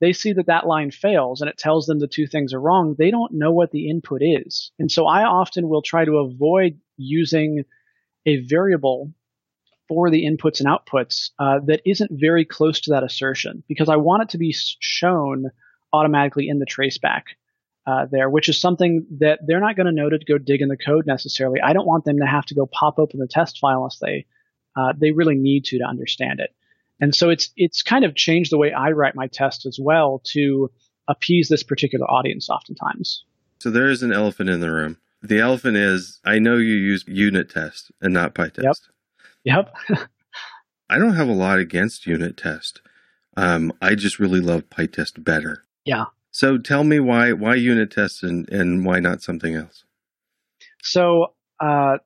[0.00, 2.94] they see that that line fails and it tells them the two things are wrong.
[2.98, 4.70] They don't know what the input is.
[4.78, 7.64] And so I often will try to avoid using
[8.26, 9.12] a variable
[9.88, 13.96] for the inputs and outputs uh, that isn't very close to that assertion because I
[13.96, 15.46] want it to be shown
[15.92, 17.22] automatically in the traceback
[17.86, 20.68] uh, there, which is something that they're not going to know to go dig in
[20.68, 21.60] the code necessarily.
[21.60, 24.26] I don't want them to have to go pop open the test file unless they
[24.76, 26.50] uh, they really need to to understand it.
[27.00, 30.20] And so it's it's kind of changed the way I write my tests as well
[30.32, 30.70] to
[31.08, 33.24] appease this particular audience oftentimes.
[33.60, 34.98] So there is an elephant in the room.
[35.22, 38.62] The elephant is I know you use unit test and not PyTest.
[39.44, 39.74] Yep.
[39.88, 40.08] Yep.
[40.90, 42.80] I don't have a lot against unit test.
[43.36, 45.64] Um, I just really love PyTest better.
[45.84, 46.04] Yeah.
[46.30, 49.84] So tell me why why unit test and, and why not something else?
[50.82, 51.98] So uh,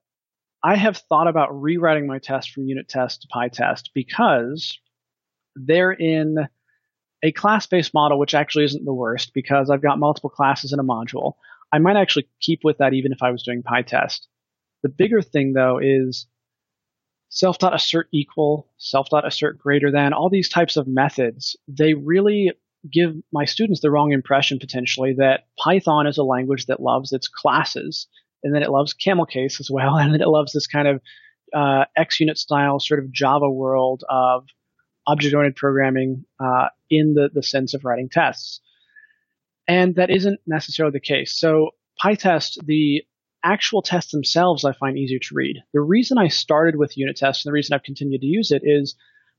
[0.62, 4.79] I have thought about rewriting my test from unit test to PyTest because
[5.57, 6.49] they're in
[7.23, 10.79] a class based model, which actually isn't the worst because I've got multiple classes in
[10.79, 11.35] a module.
[11.73, 14.21] I might actually keep with that even if I was doing PyTest.
[14.83, 16.27] The bigger thing though is
[17.29, 22.53] self.assert equal, self.assert greater than, all these types of methods, they really
[22.91, 27.29] give my students the wrong impression potentially that Python is a language that loves its
[27.29, 28.09] classes
[28.43, 31.01] and then it loves camel case as well, and it loves this kind of
[31.55, 34.47] uh, XUnit style sort of Java world of
[35.07, 38.61] object oriented programming uh, in the, the sense of writing tests.
[39.71, 41.39] And that isn't necessarily the case.
[41.39, 41.71] So
[42.03, 43.05] PyTest, the
[43.45, 45.59] actual tests themselves, I find easier to read.
[45.73, 48.63] The reason I started with unit tests and the reason I've continued to use it
[48.65, 48.97] is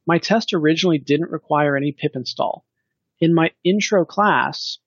[0.08, 2.66] my test originally didn't require any pip install.
[3.20, 4.78] In my intro class,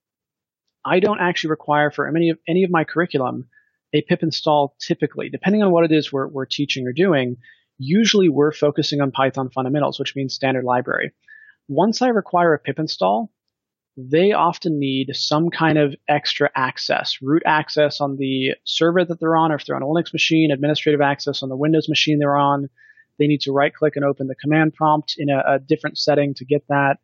[0.83, 3.51] I don't actually require for any of, any of my curriculum
[3.93, 7.37] a pip install typically, depending on what it is we're, we're teaching or doing,
[7.77, 11.13] usually we're focusing on Python fundamentals, which means standard library.
[11.69, 13.31] Once I require a pip install,
[13.97, 19.37] they often need some kind of extra access, root access on the server that they're
[19.37, 22.37] on, or if they're on a Linux machine, administrative access on the Windows machine they're
[22.37, 22.69] on.
[23.19, 26.35] They need to right click and open the command prompt in a, a different setting
[26.35, 26.99] to get that.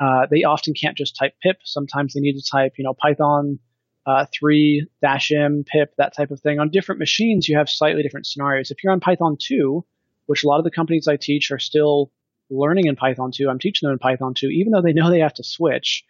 [0.00, 1.58] Uh, they often can't just type pip.
[1.64, 3.58] Sometimes they need to type, you know, Python
[4.06, 8.02] uh, 3 dash m pip that type of thing on different machines you have slightly
[8.02, 9.84] different scenarios if you're on python 2
[10.26, 12.10] which a lot of the companies i teach are still
[12.50, 15.20] learning in python 2 i'm teaching them in python 2 even though they know they
[15.20, 16.04] have to switch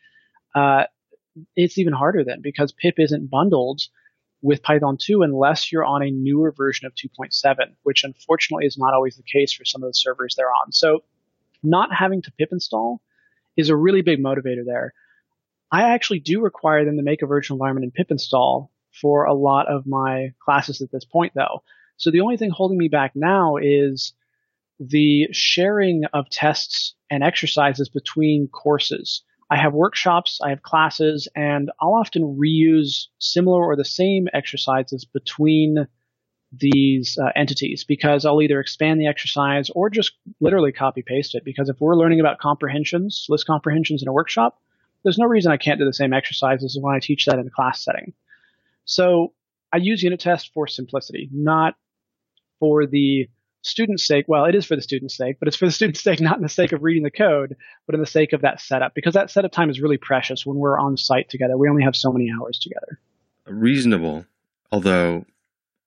[0.54, 0.84] uh,
[1.56, 3.82] it's even harder then because pip isn't bundled
[4.42, 8.94] with python 2 unless you're on a newer version of 2.7 which unfortunately is not
[8.94, 11.02] always the case for some of the servers they're on so
[11.62, 13.00] not having to pip install
[13.56, 14.92] is a really big motivator there
[15.72, 19.32] I actually do require them to make a virtual environment in pip install for a
[19.32, 21.62] lot of my classes at this point though.
[21.96, 24.12] So the only thing holding me back now is
[24.78, 29.22] the sharing of tests and exercises between courses.
[29.52, 35.04] I have workshops, I have classes, and I'll often reuse similar or the same exercises
[35.04, 35.86] between
[36.50, 41.44] these uh, entities because I'll either expand the exercise or just literally copy paste it.
[41.44, 44.58] Because if we're learning about comprehensions, list comprehensions in a workshop,
[45.02, 47.50] there's no reason I can't do the same exercises when I teach that in a
[47.50, 48.14] class setting.
[48.86, 49.34] So
[49.70, 51.74] I use unit test for simplicity, not
[52.58, 53.28] for the
[53.62, 54.26] student's sake.
[54.28, 56.42] Well, it is for the student's sake, but it's for the student's sake, not in
[56.42, 59.30] the sake of reading the code, but in the sake of that setup, because that
[59.30, 61.56] setup time is really precious when we're on site together.
[61.56, 63.00] We only have so many hours together.
[63.46, 64.26] Reasonable,
[64.70, 65.24] although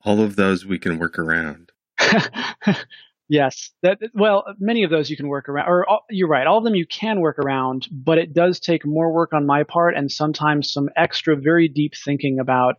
[0.04, 1.72] all of those we can work around.
[3.28, 3.72] yes.
[3.82, 5.68] That well, many of those you can work around.
[5.68, 9.12] Or you're right, all of them you can work around, but it does take more
[9.12, 12.76] work on my part and sometimes some extra, very deep thinking about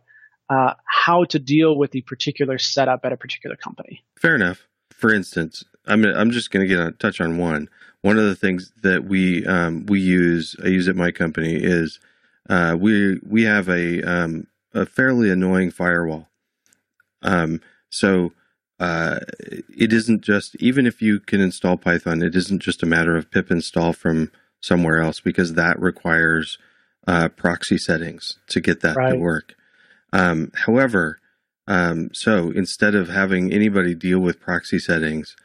[0.49, 4.03] uh, how to deal with the particular setup at a particular company.
[4.19, 4.65] Fair enough.
[4.97, 7.69] For instance, I'm I'm just going to get a touch on one.
[8.01, 11.99] One of the things that we um, we use I use at my company is
[12.49, 16.29] uh, we we have a um, a fairly annoying firewall.
[17.21, 18.33] Um, so
[18.79, 23.15] uh, it isn't just even if you can install Python, it isn't just a matter
[23.15, 24.31] of pip install from
[24.61, 26.57] somewhere else because that requires
[27.07, 29.11] uh, proxy settings to get that right.
[29.11, 29.55] to work.
[30.11, 31.19] Um, however,
[31.67, 35.35] um, so instead of having anybody deal with proxy settings,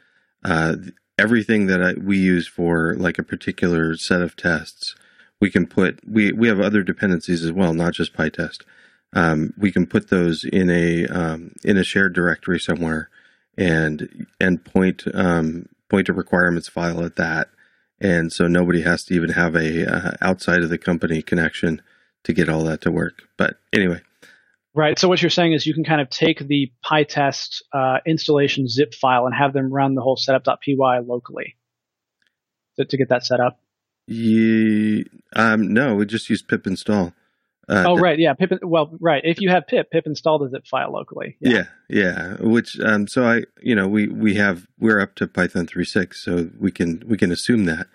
[0.43, 0.75] uh,
[1.17, 4.95] everything that I, we use for like a particular set of tests,
[5.41, 8.61] we can put we we have other dependencies as well, not just PyTest.
[9.11, 13.09] Um, we can put those in a um, in a shared directory somewhere,
[13.57, 17.49] and and point um, point a requirements file at that,
[17.99, 21.81] and so nobody has to even have a uh, outside of the company connection
[22.23, 23.23] to get all that to work.
[23.37, 24.01] But anyway,
[24.75, 24.97] Right.
[24.97, 28.95] So what you're saying is you can kind of take the PyTest uh, installation zip
[28.95, 31.55] file and have them run the whole setup.py locally
[32.77, 33.59] to, to get that set up.
[34.07, 35.03] Yeah,
[35.35, 37.13] um, no, we just use pip install.
[37.69, 38.19] Uh, oh, right.
[38.19, 38.33] Yeah.
[38.33, 38.59] Pip.
[38.61, 39.21] Well, right.
[39.23, 41.37] If you have pip, pip install the zip file locally.
[41.39, 41.65] Yeah.
[41.87, 42.35] Yeah.
[42.41, 42.47] yeah.
[42.47, 46.49] Which, um, so I, you know, we, we have, we're up to Python 3.6, so
[46.59, 47.87] we can, we can assume that.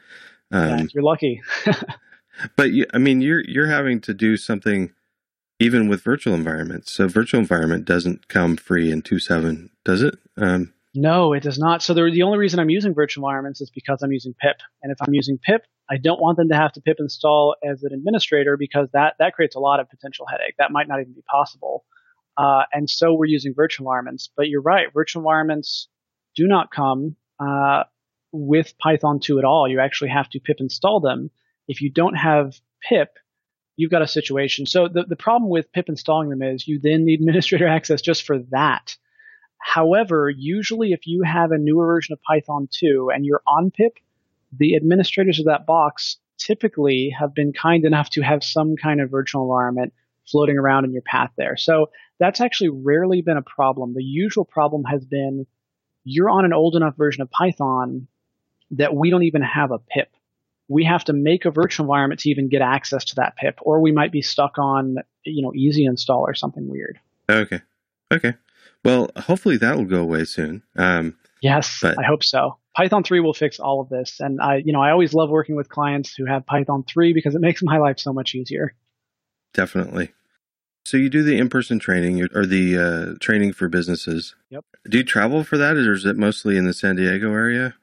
[0.51, 1.43] Um, yeah, you're lucky.
[2.57, 4.91] but you, I mean, you're, you're having to do something
[5.61, 6.93] even with virtual environments.
[6.93, 10.19] So virtual environment doesn't come free in 2.7, does it?
[10.37, 11.83] Um, no, it does not.
[11.83, 14.57] So the, the only reason I'm using virtual environments is because I'm using pip.
[14.83, 17.83] And if I'm using pip, I don't want them to have to pip install as
[17.83, 20.55] an administrator because that, that creates a lot of potential headache.
[20.59, 21.85] That might not even be possible.
[22.37, 24.31] Uh, and so we're using virtual environments.
[24.37, 25.89] But you're right, virtual environments
[26.37, 27.85] do not come uh,
[28.33, 29.69] with Python 2 at all.
[29.69, 31.31] You actually have to pip install them.
[31.67, 32.55] If you don't have
[32.89, 33.11] pip,
[33.79, 34.67] you've got a situation.
[34.67, 38.25] So the, the problem with pip installing them is you then need administrator access just
[38.25, 38.97] for that.
[39.57, 43.99] However, usually if you have a newer version of Python 2 and you're on pip,
[44.57, 49.11] the administrators of that box typically have been kind enough to have some kind of
[49.11, 49.93] virtual environment
[50.31, 51.57] floating around in your path there.
[51.57, 53.95] So that's actually rarely been a problem.
[53.95, 55.47] The usual problem has been
[56.05, 58.09] you're on an old enough version of Python
[58.73, 60.11] that we don't even have a pip
[60.69, 63.81] we have to make a virtual environment to even get access to that pip, or
[63.81, 67.01] we might be stuck on, you know, easy install or something weird.
[67.29, 67.61] Okay.
[68.13, 68.35] Okay.
[68.85, 70.63] Well, hopefully that will go away soon.
[70.77, 71.99] Um, yes, but...
[71.99, 72.59] I hope so.
[72.77, 74.21] Python 3 will fix all of this.
[74.21, 77.35] And I, you know, I always love working with clients who have Python 3 because
[77.35, 78.75] it makes my life so much easier.
[79.55, 80.13] Definitely.
[80.85, 84.35] So you do the in-person training or the uh, training for businesses.
[84.51, 84.65] Yep.
[84.89, 87.75] Do you travel for that, or is it mostly in the San Diego area?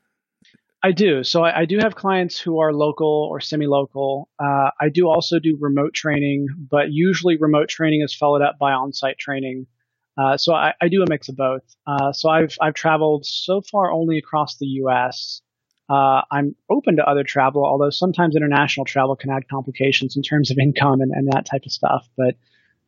[0.85, 1.23] I do.
[1.23, 4.29] So I, I, do have clients who are local or semi-local.
[4.37, 8.71] Uh, I do also do remote training, but usually remote training is followed up by
[8.71, 9.65] on-site training.
[10.15, 11.63] Uh, so I, I, do a mix of both.
[11.87, 15.41] Uh, so I've I've traveled so far only across the U.S.
[15.89, 20.51] Uh, I'm open to other travel, although sometimes international travel can add complications in terms
[20.51, 22.07] of income and, and that type of stuff.
[22.15, 22.35] But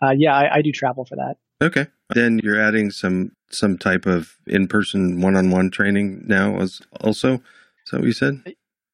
[0.04, 1.38] uh, yeah, I, I do travel for that.
[1.66, 1.88] Okay.
[2.14, 7.42] Then you're adding some some type of in-person one-on-one training now as also.
[7.88, 8.44] Is that what you said?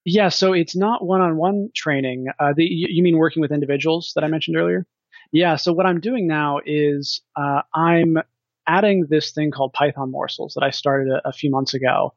[0.05, 2.27] Yeah, so it's not one-on-one training.
[2.39, 4.85] Uh, the, you mean working with individuals that I mentioned earlier?
[5.31, 5.55] Yeah.
[5.55, 8.19] So what I'm doing now is uh, I'm
[8.67, 12.13] adding this thing called Python Morsels that I started a, a few months ago,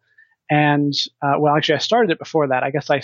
[0.51, 2.63] and uh, well, actually, I started it before that.
[2.63, 3.01] I guess I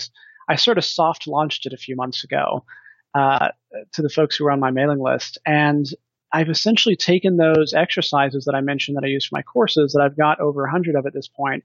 [0.50, 2.66] I sort of soft launched it a few months ago
[3.14, 3.48] uh,
[3.94, 5.86] to the folks who are on my mailing list, and
[6.30, 10.02] I've essentially taken those exercises that I mentioned that I use for my courses that
[10.02, 11.64] I've got over a hundred of at this point,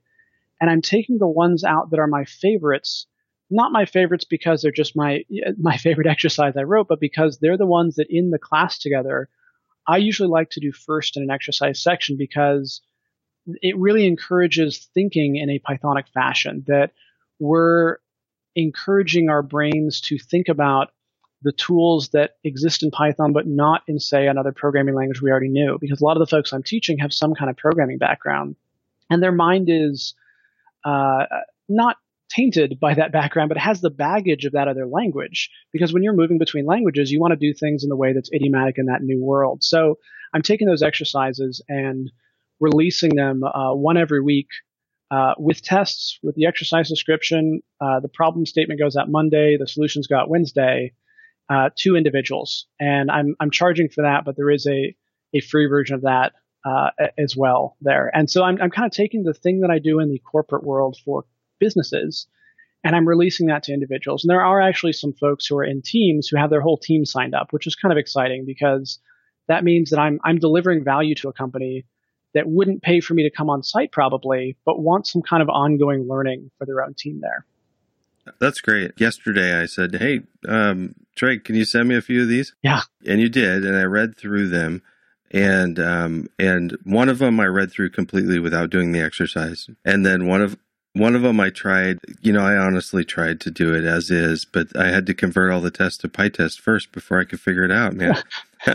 [0.60, 3.06] and I'm taking the ones out that are my favorites,
[3.50, 5.24] not my favorites because they're just my
[5.58, 9.30] my favorite exercise I wrote, but because they're the ones that in the class together
[9.88, 12.82] I usually like to do first in an exercise section because
[13.62, 16.92] it really encourages thinking in a Pythonic fashion that
[17.40, 17.98] we're
[18.56, 20.92] encouraging our brains to think about
[21.44, 25.50] the tools that exist in Python, but not in, say, another programming language we already
[25.50, 25.78] knew.
[25.80, 28.56] Because a lot of the folks I'm teaching have some kind of programming background,
[29.10, 30.16] and their mind is
[30.88, 31.26] uh,
[31.68, 31.98] not
[32.30, 35.50] tainted by that background, but has the baggage of that other language.
[35.74, 38.32] Because when you're moving between languages, you want to do things in the way that's
[38.34, 39.64] idiomatic in that new world.
[39.64, 39.98] So
[40.34, 42.12] I'm taking those exercises and
[42.60, 44.48] releasing them uh, one every week
[45.12, 47.62] uh, with tests, with the exercise description.
[47.80, 50.94] Uh, the problem statement goes out Monday, the solutions go out Wednesday
[51.50, 54.96] uh, to individuals, and I'm I'm charging for that, but there is a
[55.34, 56.34] a free version of that
[56.66, 58.12] uh, as well there.
[58.14, 60.64] And so I'm, I'm kind of taking the thing that I do in the corporate
[60.64, 61.26] world for
[61.60, 62.28] businesses
[62.84, 64.24] and I'm releasing that to individuals.
[64.24, 67.06] And there are actually some folks who are in teams who have their whole team
[67.06, 69.00] signed up, which is kind of exciting because
[69.48, 71.86] that means that I'm, I'm delivering value to a company
[72.34, 75.50] that wouldn't pay for me to come on site probably, but want some kind of
[75.50, 77.46] ongoing learning for their own team there.
[78.40, 78.92] That's great.
[78.98, 82.54] Yesterday I said, Hey, um, Trey, can you send me a few of these?
[82.62, 82.82] Yeah.
[83.06, 83.66] And you did.
[83.66, 84.82] And I read through them
[85.32, 90.06] and um, and one of them I read through completely without doing the exercise, and
[90.06, 90.58] then one of
[90.94, 92.00] one of them I tried.
[92.22, 95.52] You know, I honestly tried to do it as is, but I had to convert
[95.52, 98.22] all the tests to PyTest first before I could figure it out, man.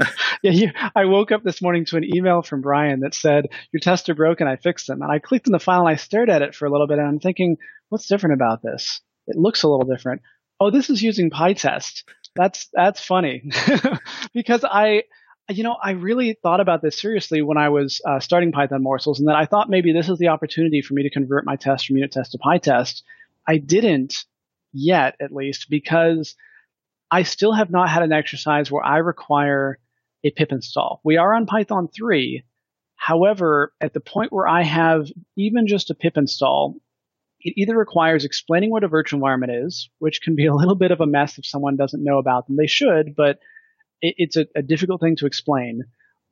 [0.42, 3.80] yeah, you, I woke up this morning to an email from Brian that said your
[3.80, 4.46] tests are broken.
[4.46, 6.66] I fixed them, and I clicked on the file and I stared at it for
[6.66, 7.56] a little bit, and I'm thinking,
[7.88, 9.00] what's different about this?
[9.26, 10.22] It looks a little different.
[10.60, 12.04] Oh, this is using PyTest.
[12.34, 13.50] That's that's funny
[14.34, 15.04] because I
[15.48, 19.18] you know, I really thought about this seriously when I was uh, starting Python Morsels,
[19.18, 21.86] and that I thought maybe this is the opportunity for me to convert my test
[21.86, 23.02] from unit test to PyTest.
[23.46, 24.14] I didn't
[24.72, 26.36] yet, at least, because
[27.10, 29.78] I still have not had an exercise where I require
[30.24, 31.00] a pip install.
[31.04, 32.44] We are on Python 3.
[32.96, 36.76] However, at the point where I have even just a pip install,
[37.40, 40.92] it either requires explaining what a virtual environment is, which can be a little bit
[40.92, 42.56] of a mess if someone doesn't know about them.
[42.56, 43.40] They should, but
[44.02, 45.84] it, it's a, a difficult thing to explain,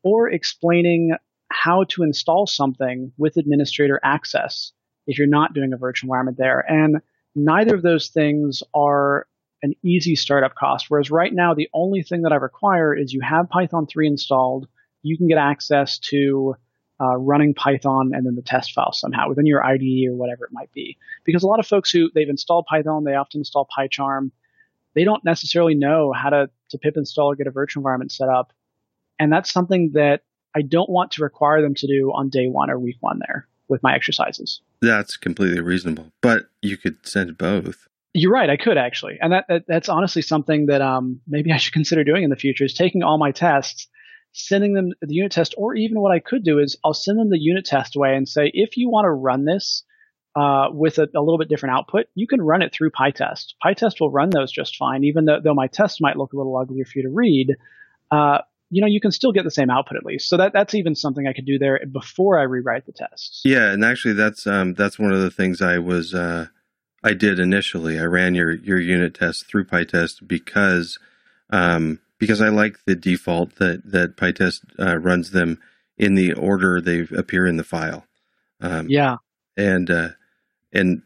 [0.02, 1.12] or explaining
[1.50, 4.72] how to install something with administrator access
[5.06, 6.64] if you're not doing a virtual environment there.
[6.68, 7.00] And
[7.34, 9.26] neither of those things are
[9.62, 10.86] an easy startup cost.
[10.88, 14.68] Whereas right now, the only thing that I require is you have Python 3 installed,
[15.02, 16.54] you can get access to
[17.00, 20.52] uh, running Python and then the test file somehow within your IDE or whatever it
[20.52, 20.98] might be.
[21.24, 24.30] Because a lot of folks who they've installed Python, they often install PyCharm,
[24.94, 28.28] they don't necessarily know how to, to pip install or get a virtual environment set
[28.28, 28.52] up.
[29.18, 30.22] And that's something that
[30.54, 33.46] I don't want to require them to do on day one or week one there
[33.68, 34.60] with my exercises.
[34.82, 37.86] That's completely reasonable, but you could send both.
[38.12, 38.50] You're right.
[38.50, 42.02] I could actually, and that, that that's honestly something that um, maybe I should consider
[42.02, 43.86] doing in the future is taking all my tests,
[44.32, 47.30] sending them the unit test, or even what I could do is I'll send them
[47.30, 49.84] the unit test away and say, if you want to run this
[50.36, 53.54] uh, with a, a, little bit different output, you can run it through PyTest.
[53.64, 56.56] PyTest will run those just fine, even though, though my test might look a little
[56.56, 57.56] uglier for you to read.
[58.10, 58.38] Uh,
[58.70, 60.28] you know, you can still get the same output at least.
[60.28, 63.42] So that that's even something I could do there before I rewrite the tests.
[63.44, 66.46] Yeah, and actually, that's um, that's one of the things I was uh,
[67.02, 67.98] I did initially.
[67.98, 70.98] I ran your your unit test through PyTest because
[71.50, 75.58] um, because I like the default that that PyTest uh, runs them
[75.98, 78.06] in the order they appear in the file.
[78.60, 79.16] Um, yeah,
[79.56, 80.08] and uh,
[80.72, 81.02] and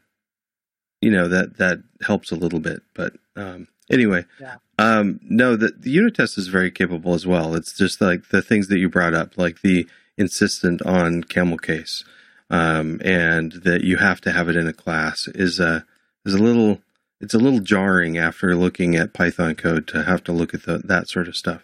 [1.01, 2.83] you know that that helps a little bit.
[2.95, 4.57] But um, anyway, yeah.
[4.79, 7.55] um, no, the, the unit test is very capable as well.
[7.55, 12.05] It's just like the things that you brought up, like the insistent on camel case,
[12.51, 15.85] um, and that you have to have it in a class is a
[16.25, 16.81] is a little
[17.21, 20.79] it's a little jarring after looking at Python code to have to look at the,
[20.79, 21.63] that sort of stuff.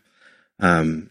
[0.59, 1.11] Um,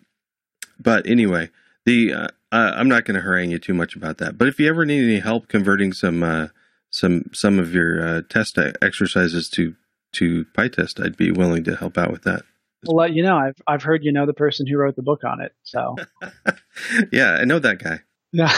[0.80, 1.49] but anyway,
[1.86, 4.38] the uh, I'm not going to harangue you too much about that.
[4.38, 6.47] But if you ever need any help converting some uh,
[6.91, 9.75] some some of your uh, test exercises to
[10.13, 12.43] to PyTest, I'd be willing to help out with that.
[12.86, 13.38] We'll let you know.
[13.38, 15.54] I've I've heard you know the person who wrote the book on it.
[15.63, 15.95] So
[17.12, 17.99] yeah, I know that guy.
[18.32, 18.54] Yeah.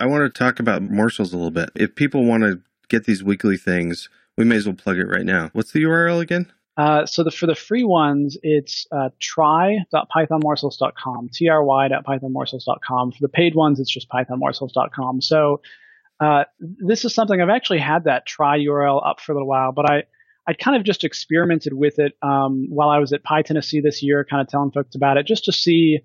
[0.00, 1.70] I want to talk about morsels a little bit.
[1.74, 5.24] If people want to get these weekly things, we may as well plug it right
[5.24, 5.50] now.
[5.52, 6.52] What's the URL again?
[6.76, 13.12] Uh, so the, for the free ones, it's uh, try.pythonmorsels.com, try.pythonmorsels.com.
[13.12, 15.20] For the paid ones, it's just pythonmorsels.com.
[15.20, 15.60] So
[16.20, 19.72] uh, this is something I've actually had that try URL up for a little while,
[19.72, 20.02] but I
[20.46, 24.26] I kind of just experimented with it um, while I was at PyTennessee this year,
[24.28, 26.00] kind of telling folks about it, just to see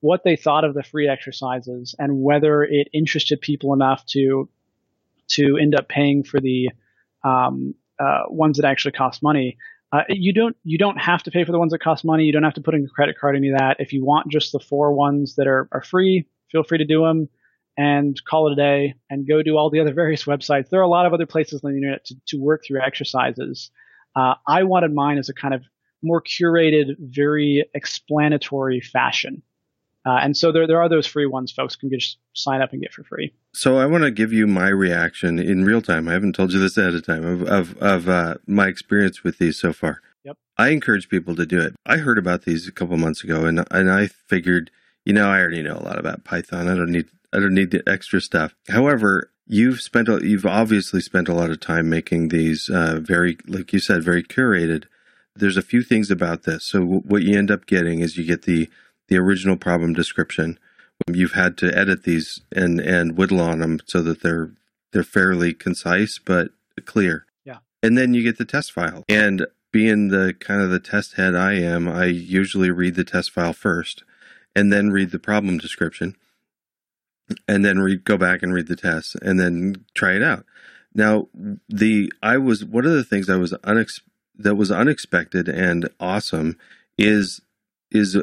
[0.00, 4.48] what they thought of the free exercises and whether it interested people enough to
[5.28, 6.70] to end up paying for the
[7.24, 9.56] um, uh, ones that actually cost money.
[9.92, 12.24] Uh, you don't you don't have to pay for the ones that cost money.
[12.24, 13.76] You don't have to put in a credit card any of that.
[13.78, 17.02] If you want just the four ones that are, are free, feel free to do
[17.02, 17.28] them
[17.76, 20.68] and call it a day and go do all the other various websites.
[20.70, 23.70] There are a lot of other places on the internet to, to work through exercises.
[24.16, 25.64] Uh, I wanted mine as a kind of
[26.02, 29.42] more curated, very explanatory fashion.
[30.06, 32.82] Uh, and so there, there are those free ones folks can just sign up and
[32.82, 33.32] get for free.
[33.54, 36.08] So I want to give you my reaction in real time.
[36.08, 39.38] I haven't told you this ahead of time of, of, of uh, my experience with
[39.38, 40.02] these so far.
[40.24, 40.36] Yep.
[40.58, 41.74] I encourage people to do it.
[41.86, 44.70] I heard about these a couple months ago and, and I figured,
[45.06, 46.68] you know, I already know a lot about Python.
[46.68, 48.54] I don't need I don't need the extra stuff.
[48.68, 53.36] However, you've spent a, you've obviously spent a lot of time making these uh, very,
[53.46, 54.84] like you said, very curated.
[55.34, 56.64] There's a few things about this.
[56.64, 58.70] So what you end up getting is you get the
[59.08, 60.58] the original problem description,
[61.12, 64.52] you've had to edit these and and whittle on them so that they're
[64.92, 66.50] they're fairly concise but
[66.84, 67.26] clear.
[67.44, 67.58] Yeah.
[67.82, 69.04] And then you get the test file.
[69.08, 73.32] And being the kind of the test head I am, I usually read the test
[73.32, 74.04] file first
[74.54, 76.16] and then read the problem description
[77.48, 80.44] and then read go back and read the test and then try it out.
[80.94, 81.28] Now,
[81.68, 84.00] the I was one of the things I was unex,
[84.36, 86.56] that was unexpected and awesome
[86.98, 87.40] is
[87.90, 88.16] is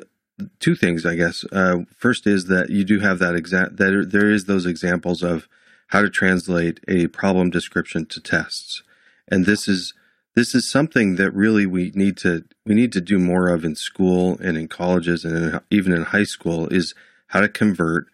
[0.59, 1.43] two things, I guess.
[1.51, 5.47] Uh, first is that you do have that exact that there is those examples of
[5.87, 8.83] how to translate a problem description to tests,
[9.27, 9.93] and this is
[10.35, 13.75] this is something that really we need to we need to do more of in
[13.75, 16.93] school and in colleges and in, even in high school is
[17.27, 18.07] how to convert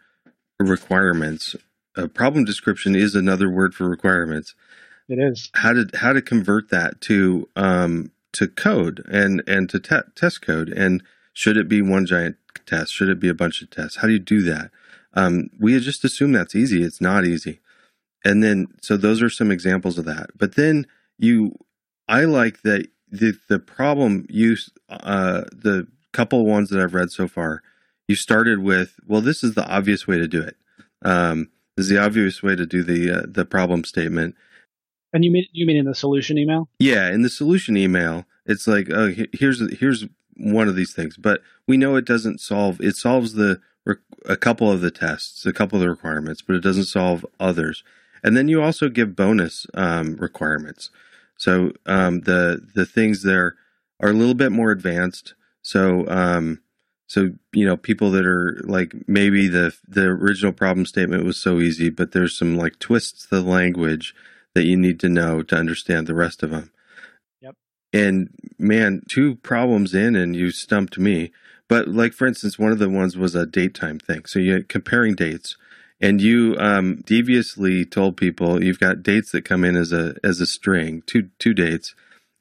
[0.60, 1.56] requirements.
[1.96, 4.56] A problem description is another word for requirements.
[5.10, 9.80] It is how to how to convert that to um, to code and and to
[9.80, 11.02] te- test code and
[11.34, 12.36] should it be one giant
[12.66, 12.94] test?
[12.94, 13.98] Should it be a bunch of tests?
[13.98, 14.72] How do you do that?
[15.14, 16.84] Um, we just assume that's easy.
[16.84, 17.60] It's not easy.
[18.26, 20.32] And then, so those are some examples of that.
[20.36, 20.88] But then
[21.18, 21.54] you,
[22.08, 24.58] I like that the the problem you,
[24.90, 27.62] uh, the couple ones that I've read so far,
[28.08, 30.56] you started with, well, this is the obvious way to do it.
[31.04, 34.36] Um, this is the obvious way to do the uh, the problem statement.
[35.14, 36.70] And you mean you mean in the solution email?
[36.80, 40.06] Yeah, in the solution email, it's like, oh, here's here's
[40.36, 42.82] one of these things, but we know it doesn't solve.
[42.82, 43.62] It solves the
[44.26, 47.84] a couple of the tests, a couple of the requirements, but it doesn't solve others.
[48.24, 50.90] And then you also give bonus um, requirements.
[51.38, 53.56] So um, the the things there
[54.00, 55.36] are a little bit more advanced.
[55.62, 56.62] So um,
[57.08, 61.60] so you know people that are like maybe the the original problem statement was so
[61.60, 64.14] easy, but there's some like twists to the language
[64.54, 66.72] that you need to know to understand the rest of them.
[67.42, 67.56] Yep.
[67.94, 68.30] And
[68.60, 71.32] man, two problems in and you stumped me.
[71.70, 74.26] But like for instance, one of the ones was a date time thing.
[74.26, 75.56] So you're comparing dates
[76.00, 80.40] and you um, deviously told people you've got dates that come in as a as
[80.40, 81.96] a string, two two dates,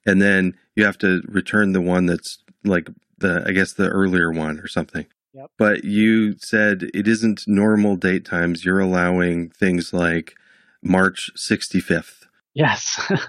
[0.05, 2.89] and then you have to return the one that's like
[3.19, 5.07] the I guess the earlier one or something.
[5.35, 5.51] Yep.
[5.59, 8.65] But you said it isn't normal date times.
[8.65, 10.35] You're allowing things like
[10.83, 12.27] March 65th.
[12.55, 13.01] Yes.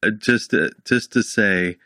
[0.00, 1.76] Uh, just to, just to say,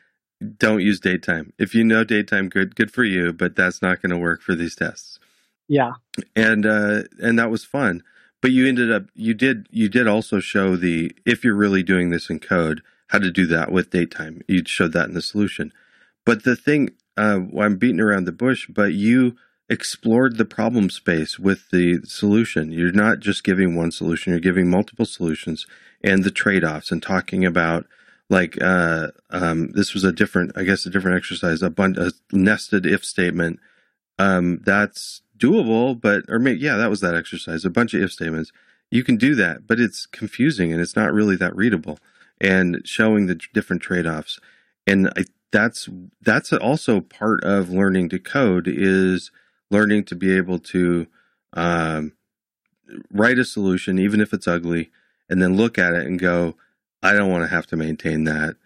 [0.59, 1.53] don't use date time.
[1.59, 4.43] If you know date time, good good for you, but that's not going to work
[4.43, 5.19] for these tests.
[5.67, 5.93] Yeah,
[6.37, 8.03] and uh, and that was fun.
[8.43, 12.11] But you ended up you did you did also show the if you're really doing
[12.11, 14.43] this in code how to do that with date time.
[14.49, 15.73] You showed that in the solution.
[16.25, 19.37] But the thing uh, I'm beating around the bush, but you
[19.69, 22.73] explored the problem space with the solution.
[22.73, 25.67] You're not just giving one solution; you're giving multiple solutions
[26.03, 27.87] and the trade offs and talking about
[28.29, 32.13] like uh, um, this was a different, I guess, a different exercise, a, bun- a
[32.35, 33.61] nested if statement.
[34.19, 37.65] Um, that's doable, but or maybe yeah, that was that exercise.
[37.65, 38.53] A bunch of if statements.
[38.91, 41.99] You can do that, but it's confusing and it's not really that readable.
[42.41, 44.39] And showing the different trade offs,
[44.87, 45.89] and I, that's
[46.23, 49.31] that's also part of learning to code is
[49.71, 51.07] learning to be able to
[51.53, 52.13] um,
[53.11, 54.91] write a solution, even if it's ugly,
[55.29, 56.57] and then look at it and go,
[57.03, 58.57] I don't want to have to maintain that.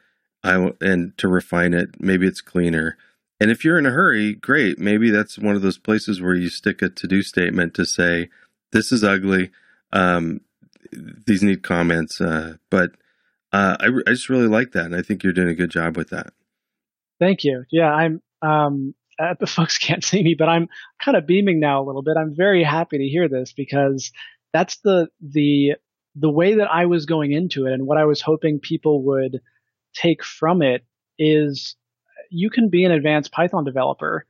[0.43, 2.97] I and to refine it, maybe it's cleaner.
[3.41, 4.79] And if you're in a hurry, great.
[4.79, 8.31] Maybe that's one of those places where you stick a to-do statement to say,
[8.73, 9.51] "This is ugly.
[9.93, 10.41] Um,
[10.93, 12.93] these need comments." Uh, but
[13.53, 15.97] uh, I, I just really like that, and I think you're doing a good job
[15.97, 16.33] with that.
[17.19, 17.65] Thank you.
[17.71, 18.23] Yeah, I'm.
[18.43, 20.69] Um, uh, the folks can't see me, but I'm
[21.03, 22.17] kind of beaming now a little bit.
[22.17, 24.13] I'm very happy to hear this because
[24.53, 25.75] that's the the
[26.15, 29.41] the way that I was going into it and what I was hoping people would
[29.95, 30.85] take from it
[31.19, 31.77] is
[32.31, 34.27] you can be an advanced Python developer.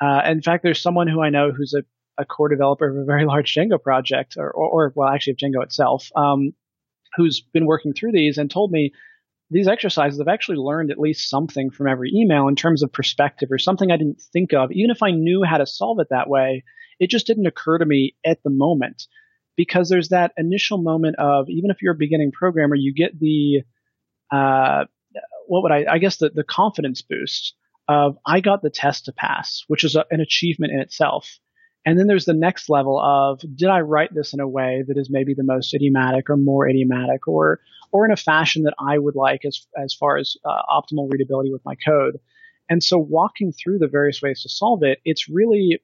[0.00, 1.84] Uh, in fact, there's someone who I know who's a,
[2.20, 5.36] a core developer of a very large Django project, or, or, or well, actually of
[5.38, 6.52] Django itself, um,
[7.16, 8.92] who's been working through these and told me
[9.50, 13.48] these exercises I've actually learned at least something from every email in terms of perspective
[13.50, 14.70] or something I didn't think of.
[14.72, 16.64] Even if I knew how to solve it that way,
[16.98, 19.06] it just didn't occur to me at the moment
[19.56, 23.62] because there's that initial moment of even if you're a beginning programmer, you get the
[24.30, 24.84] uh,
[25.46, 27.54] what would I I guess the the confidence boost
[27.88, 31.38] of I got the test to pass, which is a, an achievement in itself.
[31.84, 34.98] And then there's the next level of did I write this in a way that
[34.98, 37.60] is maybe the most idiomatic or more idiomatic or
[37.92, 41.50] or in a fashion that I would like as as far as uh, optimal readability
[41.52, 42.18] with my code.
[42.68, 45.80] And so walking through the various ways to solve it, it's really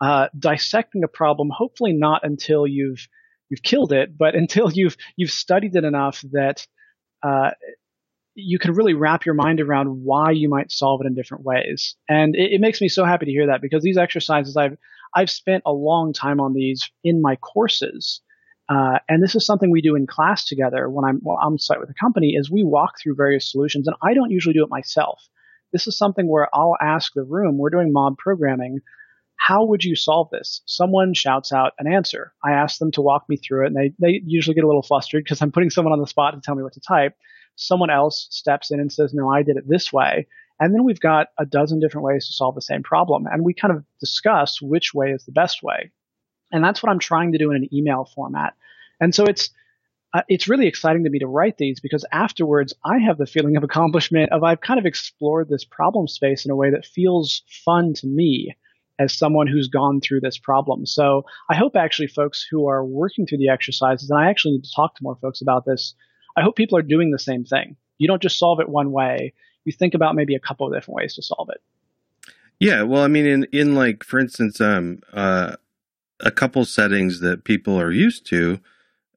[0.00, 3.08] uh, dissecting a problem, hopefully not until you've
[3.48, 6.66] you've killed it, but until you've you've studied it enough that
[7.22, 7.50] uh,
[8.34, 11.96] you can really wrap your mind around why you might solve it in different ways.
[12.08, 14.76] And it, it, makes me so happy to hear that because these exercises I've
[15.16, 18.20] I've spent a long time on these in my courses.
[18.68, 21.80] Uh, and this is something we do in class together when I'm well, on site
[21.80, 24.70] with a company is we walk through various solutions and I don't usually do it
[24.70, 25.26] myself.
[25.72, 28.80] This is something where I'll ask the room, we're doing mob programming.
[29.36, 30.62] How would you solve this?
[30.66, 32.32] Someone shouts out an answer.
[32.44, 34.82] I ask them to walk me through it and they, they usually get a little
[34.82, 37.14] flustered because I'm putting someone on the spot to tell me what to type.
[37.54, 40.26] Someone else steps in and says, no, I did it this way.
[40.58, 43.26] And then we've got a dozen different ways to solve the same problem.
[43.30, 45.92] And we kind of discuss which way is the best way.
[46.52, 48.54] And that's what I'm trying to do in an email format.
[49.00, 49.50] And so it's,
[50.14, 53.56] uh, it's really exciting to me to write these because afterwards I have the feeling
[53.56, 57.42] of accomplishment of I've kind of explored this problem space in a way that feels
[57.64, 58.56] fun to me
[58.98, 60.86] as someone who's gone through this problem.
[60.86, 64.64] So I hope actually folks who are working through the exercises, and I actually need
[64.64, 65.94] to talk to more folks about this,
[66.36, 67.76] I hope people are doing the same thing.
[67.98, 69.34] You don't just solve it one way.
[69.66, 71.60] You think about maybe a couple of different ways to solve it.
[72.58, 75.56] Yeah, well, I mean, in in like for instance, um, uh,
[76.20, 78.60] a couple settings that people are used to,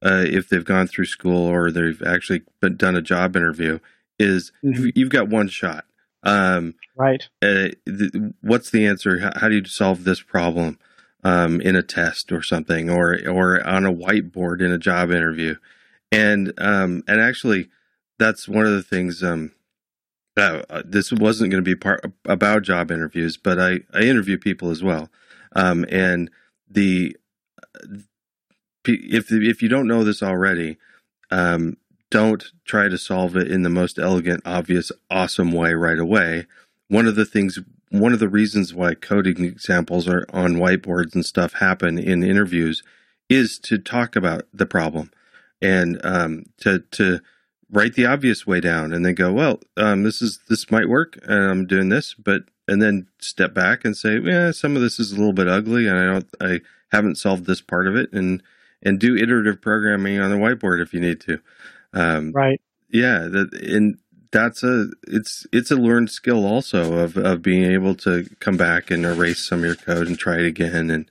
[0.02, 3.80] uh, if they've gone through school or they've actually been, done a job interview,
[4.18, 4.88] is mm-hmm.
[4.96, 5.86] you've got one shot.
[6.24, 7.28] Um, right.
[7.42, 9.20] Uh, th- what's the answer?
[9.20, 10.78] How, how, do you solve this problem
[11.24, 15.56] um, in a test or something, or or on a whiteboard in a job interview?
[16.12, 17.70] And um, and actually,
[18.18, 19.24] that's one of the things.
[19.24, 19.54] Um,
[20.38, 24.70] uh, this wasn't going to be part about job interviews, but I, I interview people
[24.70, 25.10] as well.
[25.56, 26.30] Um, and
[26.70, 27.16] the
[28.86, 30.78] if if you don't know this already,
[31.32, 31.78] um,
[32.10, 36.48] don't try to solve it in the most elegant, obvious, awesome way right away.
[36.88, 37.60] One of the things,
[37.90, 42.82] one of the reasons why coding examples are on whiteboards and stuff happen in interviews
[43.30, 45.12] is to talk about the problem
[45.62, 47.20] and um, to to
[47.72, 51.18] write the obvious way down and then go, well, um, this is this might work,
[51.24, 55.00] and I'm doing this, but and then step back and say, yeah, some of this
[55.00, 56.62] is a little bit ugly, and I don't, I
[56.92, 58.42] haven't solved this part of it, and
[58.82, 61.40] and do iterative programming on the whiteboard if you need to.
[61.94, 62.62] Um, right.
[62.90, 63.28] Yeah.
[63.30, 63.98] That and
[64.32, 68.92] that's a it's it's a learned skill also of of being able to come back
[68.92, 71.10] and erase some of your code and try it again and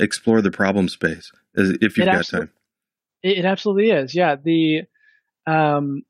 [0.00, 2.50] explore the problem space if you've it got time.
[3.22, 4.14] It absolutely is.
[4.14, 4.36] Yeah.
[4.36, 4.82] The
[5.46, 6.02] um,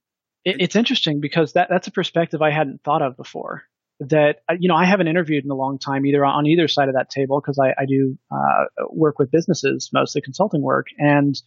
[0.44, 3.64] it, it's interesting because that that's a perspective I hadn't thought of before.
[4.00, 6.88] That uh, you know I haven't interviewed in a long time either on either side
[6.88, 10.86] of that table because I, I do uh, work with businesses mostly consulting work.
[10.98, 11.40] And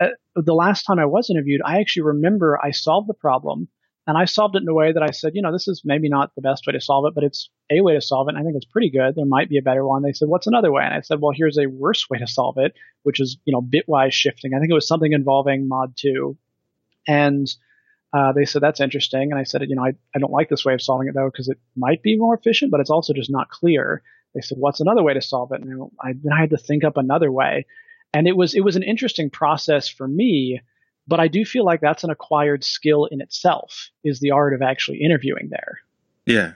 [0.00, 3.68] uh, the last time I was interviewed I actually remember I solved the problem
[4.06, 6.08] and I solved it in a way that I said you know this is maybe
[6.08, 8.38] not the best way to solve it but it's a way to solve it and
[8.38, 9.14] I think it's pretty good.
[9.14, 10.02] There might be a better one.
[10.02, 10.82] They said what's another way?
[10.82, 12.72] And I said well here's a worse way to solve it
[13.04, 14.52] which is you know bitwise shifting.
[14.54, 16.36] I think it was something involving mod 2
[17.06, 17.46] and
[18.12, 20.64] uh, they said that's interesting, and I said, you know, I, I don't like this
[20.64, 23.30] way of solving it though because it might be more efficient, but it's also just
[23.30, 24.02] not clear.
[24.34, 25.62] They said, what's another way to solve it?
[25.62, 27.66] And I, then I had to think up another way,
[28.14, 30.60] and it was it was an interesting process for me.
[31.08, 34.62] But I do feel like that's an acquired skill in itself is the art of
[34.62, 35.78] actually interviewing there.
[36.26, 36.52] Yeah,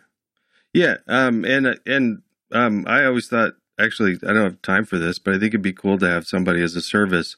[0.73, 2.23] yeah, um, and and
[2.53, 5.63] um, I always thought actually I don't have time for this, but I think it'd
[5.63, 7.37] be cool to have somebody as a service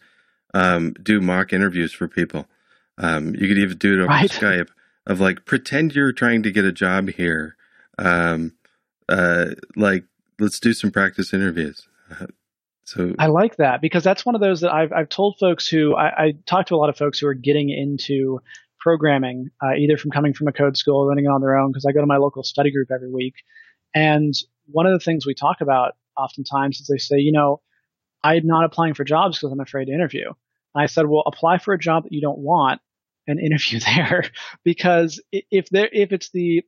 [0.55, 2.47] um, do mock interviews for people.
[2.99, 4.31] Um, you could even do it over right.
[4.31, 4.69] Skype
[5.07, 7.57] of like pretend you're trying to get a job here.
[7.99, 8.53] Um,
[9.09, 10.05] uh, like
[10.39, 11.87] let's do some practice interviews.
[12.11, 12.27] Uh,
[12.85, 15.95] so I like that because that's one of those that I've I've told folks who
[15.95, 18.41] I, I talk to a lot of folks who are getting into
[18.81, 21.71] programming, uh, either from coming from a code school or running it on their own.
[21.71, 23.35] Because I go to my local study group every week,
[23.95, 24.35] and
[24.67, 27.61] one of the things we talk about oftentimes is they say, you know,
[28.23, 30.33] I'm not applying for jobs because I'm afraid to interview.
[30.75, 32.81] And I said, well, apply for a job that you don't want
[33.27, 34.25] and interview there
[34.65, 36.63] because if there, if it's the,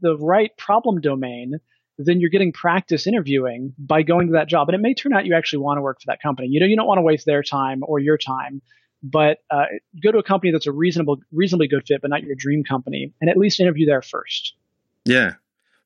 [0.00, 1.60] the right problem domain,
[1.98, 4.68] then you're getting practice interviewing by going to that job.
[4.68, 6.48] And it may turn out you actually want to work for that company.
[6.48, 8.62] You know, you don't want to waste their time or your time,
[9.02, 9.64] but uh,
[10.02, 13.12] go to a company that's a reasonable, reasonably good fit, but not your dream company,
[13.20, 14.54] and at least interview there first.
[15.04, 15.34] Yeah,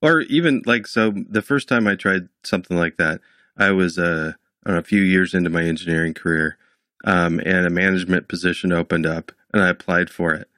[0.01, 1.13] or even like so.
[1.29, 3.21] The first time I tried something like that,
[3.57, 4.33] I was uh,
[4.65, 6.59] a few years into my engineering career,
[7.05, 10.48] um, and a management position opened up, and I applied for it.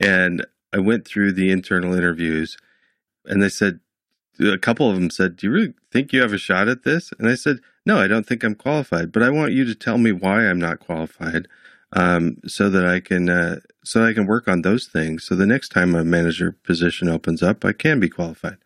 [0.00, 2.56] And I went through the internal interviews,
[3.24, 3.80] and they said,
[4.40, 7.12] a couple of them said, "Do you really think you have a shot at this?"
[7.18, 9.98] And I said, "No, I don't think I'm qualified, but I want you to tell
[9.98, 11.46] me why I'm not qualified,
[11.92, 15.24] um, so that I can uh, so I can work on those things.
[15.24, 18.58] So the next time a manager position opens up, I can be qualified."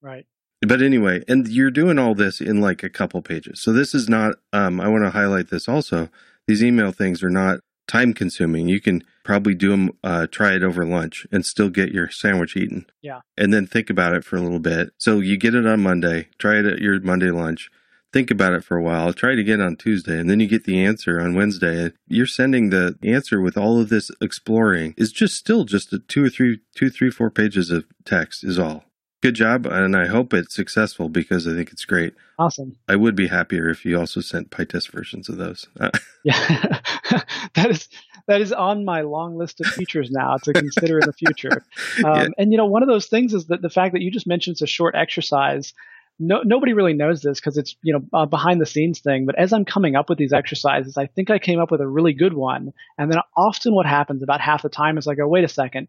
[0.00, 0.26] Right.
[0.66, 3.60] But anyway, and you're doing all this in like a couple pages.
[3.60, 4.36] So this is not.
[4.52, 6.08] Um, I want to highlight this also
[6.46, 8.68] these email things are not time consuming.
[8.68, 12.56] You can probably do them, uh, try it over lunch and still get your sandwich
[12.56, 12.86] eaten.
[13.02, 13.20] Yeah.
[13.36, 14.90] And then think about it for a little bit.
[14.98, 17.70] So you get it on Monday, try it at your Monday lunch,
[18.12, 19.12] think about it for a while.
[19.12, 21.92] Try it again on Tuesday, and then you get the answer on Wednesday.
[22.08, 24.94] You're sending the answer with all of this exploring.
[24.96, 28.58] It's just still just a two or three, two, three, four pages of text is
[28.58, 28.85] all.
[29.22, 32.14] Good job, and I hope it's successful because I think it's great.
[32.38, 32.76] Awesome.
[32.86, 35.66] I would be happier if you also sent PyTest versions of those.
[36.24, 36.80] yeah,
[37.54, 37.88] that is
[38.28, 41.64] that is on my long list of features now to consider in the future.
[42.04, 42.26] Um, yeah.
[42.36, 44.54] And you know, one of those things is that the fact that you just mentioned
[44.54, 45.72] it's a short exercise
[46.18, 49.26] no, nobody really knows this because it's you know a behind the scenes thing.
[49.26, 51.86] But as I'm coming up with these exercises, I think I came up with a
[51.86, 52.72] really good one.
[52.96, 55.88] And then often what happens about half the time is I go, wait a second,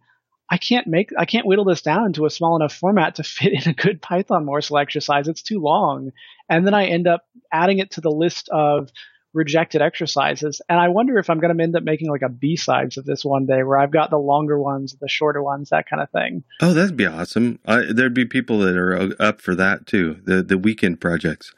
[0.50, 3.54] I can't make I can't whittle this down into a small enough format to fit
[3.54, 5.28] in a good Python morsel exercise.
[5.28, 6.12] It's too long.
[6.50, 8.90] And then I end up adding it to the list of
[9.34, 10.62] rejected exercises.
[10.68, 13.06] And I wonder if I'm going to end up making like a B sides of
[13.06, 16.10] this one day where I've got the longer ones, the shorter ones, that kind of
[16.10, 16.44] thing.
[16.62, 17.60] Oh, that'd be awesome.
[17.66, 20.20] there'd be people that are up for that too.
[20.24, 21.54] The the weekend projects.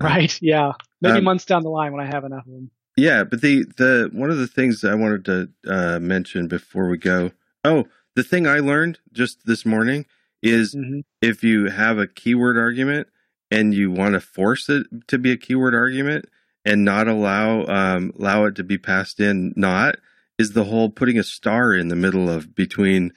[0.00, 0.38] Uh, right.
[0.42, 0.72] Yeah.
[1.00, 2.70] Maybe um, months down the line when I have enough of them.
[2.96, 6.96] Yeah, but the the one of the things I wanted to uh, mention before we
[6.96, 7.32] go.
[7.64, 10.06] Oh, the thing I learned just this morning
[10.42, 11.00] is mm-hmm.
[11.20, 13.08] if you have a keyword argument
[13.50, 16.26] and you want to force it to be a keyword argument,
[16.64, 19.96] and not allow um, allow it to be passed in not
[20.38, 23.12] is the whole putting a star in the middle of between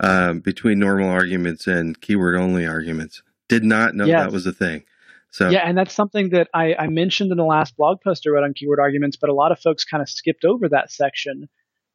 [0.00, 3.22] um, between normal arguments and keyword only arguments.
[3.48, 4.84] Did not know that was a thing.
[5.30, 8.30] So yeah, and that's something that I, I mentioned in the last blog post I
[8.30, 11.48] wrote on keyword arguments, but a lot of folks kind of skipped over that section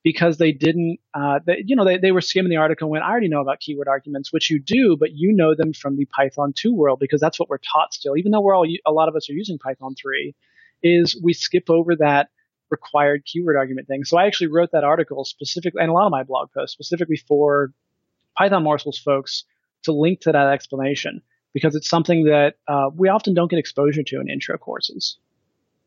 [0.03, 3.03] because they didn't, uh, they, you know, they, they were skimming the article and went,
[3.03, 6.05] I already know about keyword arguments, which you do, but you know them from the
[6.05, 8.17] Python 2 world because that's what we're taught still.
[8.17, 10.35] Even though we're all, a lot of us are using Python 3,
[10.83, 12.29] is we skip over that
[12.69, 14.03] required keyword argument thing.
[14.03, 17.17] So I actually wrote that article specifically, and a lot of my blog posts specifically
[17.17, 17.71] for
[18.37, 19.45] Python morsels folks
[19.83, 21.21] to link to that explanation
[21.53, 25.17] because it's something that uh, we often don't get exposure to in intro courses.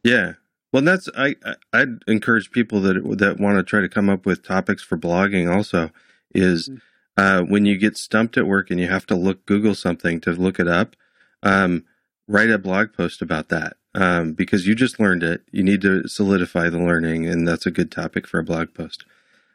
[0.05, 0.35] Yeah.
[0.73, 1.37] Well, that's I
[1.73, 5.53] I'd encourage people that that want to try to come up with topics for blogging.
[5.53, 5.91] Also,
[6.35, 6.79] is mm-hmm.
[7.17, 10.33] uh, when you get stumped at work and you have to look Google something to
[10.33, 10.97] look it up,
[11.43, 11.85] um,
[12.29, 15.43] write a blog post about that um, because you just learned it.
[15.51, 19.05] You need to solidify the learning, and that's a good topic for a blog post.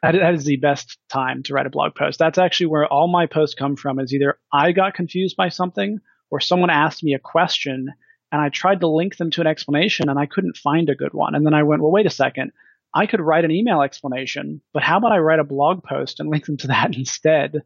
[0.02, 2.18] That, that is the best time to write a blog post.
[2.18, 4.00] That's actually where all my posts come from.
[4.00, 6.00] Is either I got confused by something,
[6.30, 7.92] or someone asked me a question,
[8.32, 11.12] and I tried to link them to an explanation, and I couldn't find a good
[11.12, 11.34] one.
[11.34, 12.52] And then I went, well, wait a second.
[12.94, 16.28] I could write an email explanation, but how about I write a blog post and
[16.30, 17.62] link them to that instead?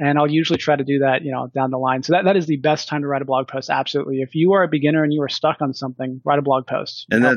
[0.00, 2.02] And I'll usually try to do that, you know, down the line.
[2.02, 3.70] So that, that is the best time to write a blog post.
[3.70, 4.22] Absolutely.
[4.22, 7.06] If you are a beginner and you are stuck on something, write a blog post.
[7.10, 7.36] And that,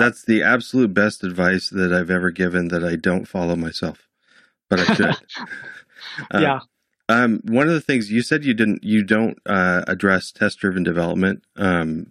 [0.00, 4.08] that's the absolute best advice that I've ever given that I don't follow myself,
[4.68, 5.06] but I should.
[6.34, 6.58] uh, yeah.
[7.08, 10.82] Um, one of the things you said you didn't, you don't uh, address test driven
[10.82, 12.06] development um,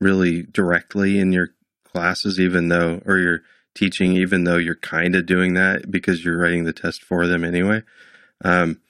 [0.00, 1.50] really directly in your
[1.84, 3.40] classes, even though, or your
[3.74, 7.44] teaching, even though you're kind of doing that because you're writing the test for them
[7.44, 7.82] anyway.
[8.44, 8.80] Um,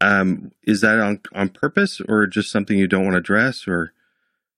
[0.00, 3.92] um, is that on on purpose or just something you don't want to address or?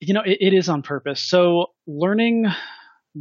[0.01, 1.21] You know, it, it is on purpose.
[1.21, 2.47] So learning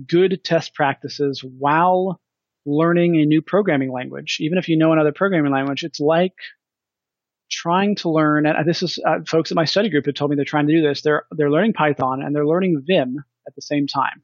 [0.07, 2.19] good test practices while
[2.65, 6.33] learning a new programming language, even if you know another programming language, it's like
[7.53, 8.45] trying to learn.
[8.45, 10.73] And this is uh, folks at my study group have told me they're trying to
[10.73, 11.01] do this.
[11.01, 14.23] They're they're learning Python and they're learning Vim at the same time.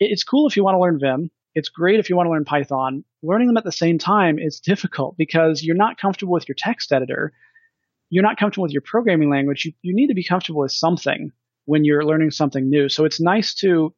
[0.00, 1.30] It's cool if you want to learn Vim.
[1.54, 3.04] It's great if you want to learn Python.
[3.22, 6.92] Learning them at the same time is difficult because you're not comfortable with your text
[6.92, 7.32] editor.
[8.10, 9.64] You're not comfortable with your programming language.
[9.64, 11.32] You, you need to be comfortable with something
[11.64, 12.88] when you're learning something new.
[12.88, 13.94] So it's nice to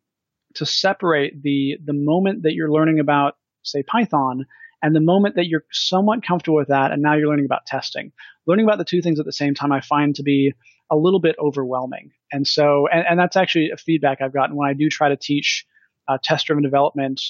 [0.55, 4.47] to separate the the moment that you're learning about, say, Python,
[4.83, 8.13] and the moment that you're somewhat comfortable with that, and now you're learning about testing.
[8.47, 10.53] Learning about the two things at the same time, I find to be
[10.91, 12.11] a little bit overwhelming.
[12.33, 15.17] And so, and, and that's actually a feedback I've gotten when I do try to
[15.17, 15.65] teach
[16.09, 17.21] uh, test-driven development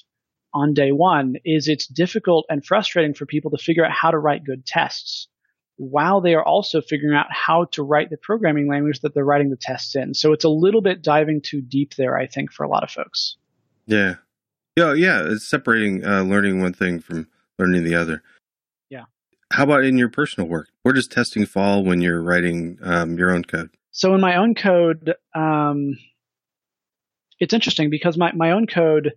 [0.52, 4.18] on day one is it's difficult and frustrating for people to figure out how to
[4.18, 5.28] write good tests
[5.76, 9.50] while they are also figuring out how to write the programming language that they're writing
[9.50, 10.12] the tests in.
[10.12, 12.90] So it's a little bit diving too deep there, I think, for a lot of
[12.90, 13.36] folks.
[13.86, 14.16] Yeah.
[14.76, 15.22] Yeah, yeah.
[15.24, 17.28] It's separating uh, learning one thing from
[17.60, 18.22] learning the other.
[18.88, 19.04] Yeah.
[19.52, 20.68] How about in your personal work?
[20.82, 23.70] Where does testing fall when you're writing um, your own code?
[23.92, 25.96] So in my own code, um,
[27.38, 29.12] it's interesting because my, my own code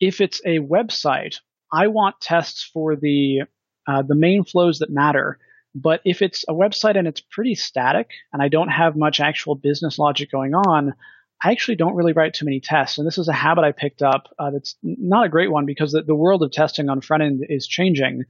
[0.00, 1.36] if it's a website,
[1.72, 3.42] I want tests for the
[3.86, 5.38] uh, the main flows that matter.
[5.74, 9.54] But if it's a website and it's pretty static and I don't have much actual
[9.54, 10.94] business logic going on,
[11.42, 12.98] I actually don't really write too many tests.
[12.98, 15.92] And this is a habit I picked up uh, that's not a great one because
[15.92, 18.24] the, the, world of testing on front end is changing.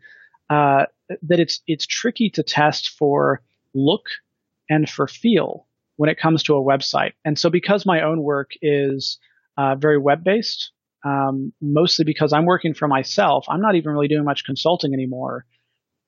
[0.50, 0.84] Uh,
[1.22, 3.42] that it's it's tricky to test for
[3.74, 4.06] look
[4.68, 7.12] and for feel when it comes to a website.
[7.24, 9.18] And so because my own work is
[9.56, 10.70] uh, very web based,
[11.04, 15.44] um, mostly because I'm working for myself, I'm not even really doing much consulting anymore.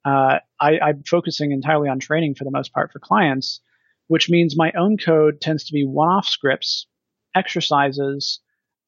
[0.05, 3.61] Uh, I, I'm focusing entirely on training for the most part for clients,
[4.07, 6.87] which means my own code tends to be one off scripts,
[7.35, 8.41] exercises,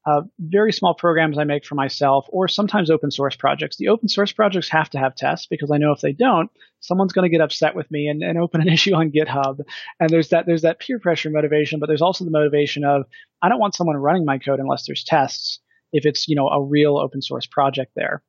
[0.05, 3.77] uh, very small programs I make for myself, or sometimes open source projects.
[3.77, 7.13] The open source projects have to have tests because I know if they don't, someone's
[7.13, 9.61] going to get upset with me and, and open an issue on GitHub.
[10.01, 13.05] And there's that there's that peer pressure motivation, but there's also the motivation of
[13.43, 15.61] I don't want someone running my code unless there's tests.
[15.93, 18.23] If it's you know a real open source project there,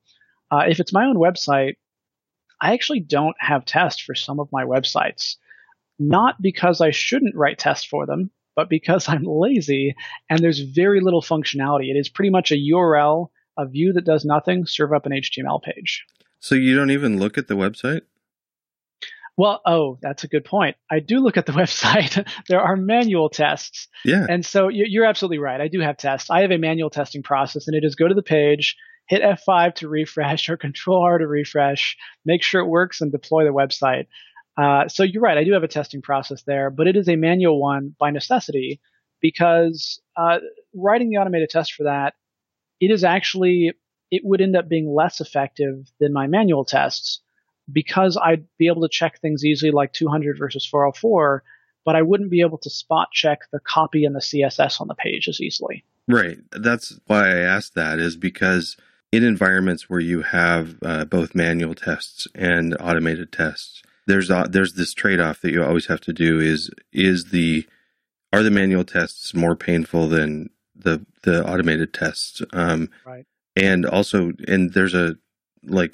[0.52, 1.76] uh, if it's my own website,
[2.62, 5.38] I actually don't have tests for some of my websites.
[5.98, 9.96] Not because I shouldn't write tests for them, but because I'm lazy
[10.30, 11.90] and there's very little functionality.
[11.90, 15.62] It is pretty much a URL, a view that does nothing, serve up an HTML
[15.62, 16.06] page.
[16.40, 18.02] So you don't even look at the website?
[19.36, 20.76] Well, oh, that's a good point.
[20.92, 22.28] I do look at the website.
[22.48, 23.88] there are manual tests.
[24.06, 24.26] Yeah.
[24.30, 25.60] And so you're absolutely right.
[25.60, 26.30] I do have tests.
[26.30, 28.76] I have a manual testing process, and it is go to the page,
[29.08, 33.44] hit F5 to refresh or Control R to refresh, make sure it works, and deploy
[33.44, 34.08] the website.
[34.58, 35.38] Uh, so you're right.
[35.38, 38.80] I do have a testing process there, but it is a manual one by necessity
[39.22, 40.40] because uh,
[40.76, 42.14] writing the automated test for that,
[42.80, 43.74] it is actually
[44.12, 47.20] it would end up being less effective than my manual tests
[47.72, 51.44] because I'd be able to check things easily like 200 versus 404,
[51.86, 54.96] but I wouldn't be able to spot check the copy and the CSS on the
[54.96, 55.84] page as easily.
[56.08, 56.38] Right.
[56.52, 58.78] That's why I asked that is because
[59.12, 64.74] in environments where you have uh, both manual tests and automated tests, there's uh, there's
[64.74, 67.66] this trade off that you always have to do is is the
[68.32, 72.42] are the manual tests more painful than the the automated tests?
[72.52, 73.26] Um, right.
[73.56, 75.16] and also and there's a
[75.64, 75.94] like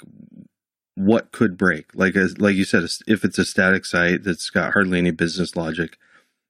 [0.96, 1.94] what could break?
[1.94, 5.56] Like as like you said if it's a static site that's got hardly any business
[5.56, 5.96] logic.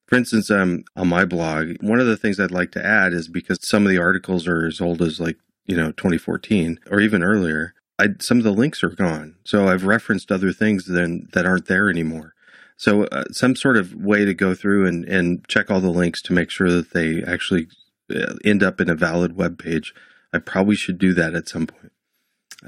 [0.06, 3.28] For instance um on my blog one of the things i'd like to add is
[3.28, 5.36] because some of the articles are as old as like
[5.66, 9.36] you know 2014 or even earlier I, some of the links are gone.
[9.44, 12.34] So I've referenced other things then that aren't there anymore.
[12.76, 16.22] So uh, some sort of way to go through and, and check all the links
[16.22, 17.68] to make sure that they actually
[18.10, 19.92] uh, end up in a valid web page.
[20.32, 21.92] I probably should do that at some point.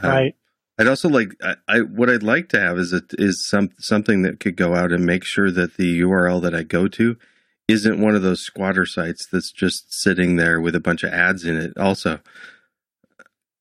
[0.03, 0.35] Um, right.
[0.79, 4.23] I'd also like I, I, what I'd like to have is a, is some something
[4.23, 7.17] that could go out and make sure that the URL that I go to
[7.69, 11.45] isn't one of those squatter sites that's just sitting there with a bunch of ads
[11.45, 11.77] in it.
[11.79, 12.21] Also,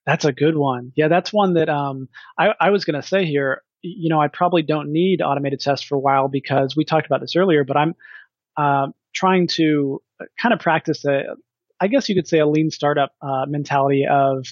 [0.05, 0.91] that's a good one.
[0.95, 3.61] Yeah, that's one that um, I, I was going to say here.
[3.81, 7.21] You know, I probably don't need automated tests for a while because we talked about
[7.21, 7.63] this earlier.
[7.63, 7.95] But I'm
[8.57, 10.01] uh, trying to
[10.39, 11.23] kind of practice a,
[11.79, 14.45] I guess you could say, a lean startup uh, mentality of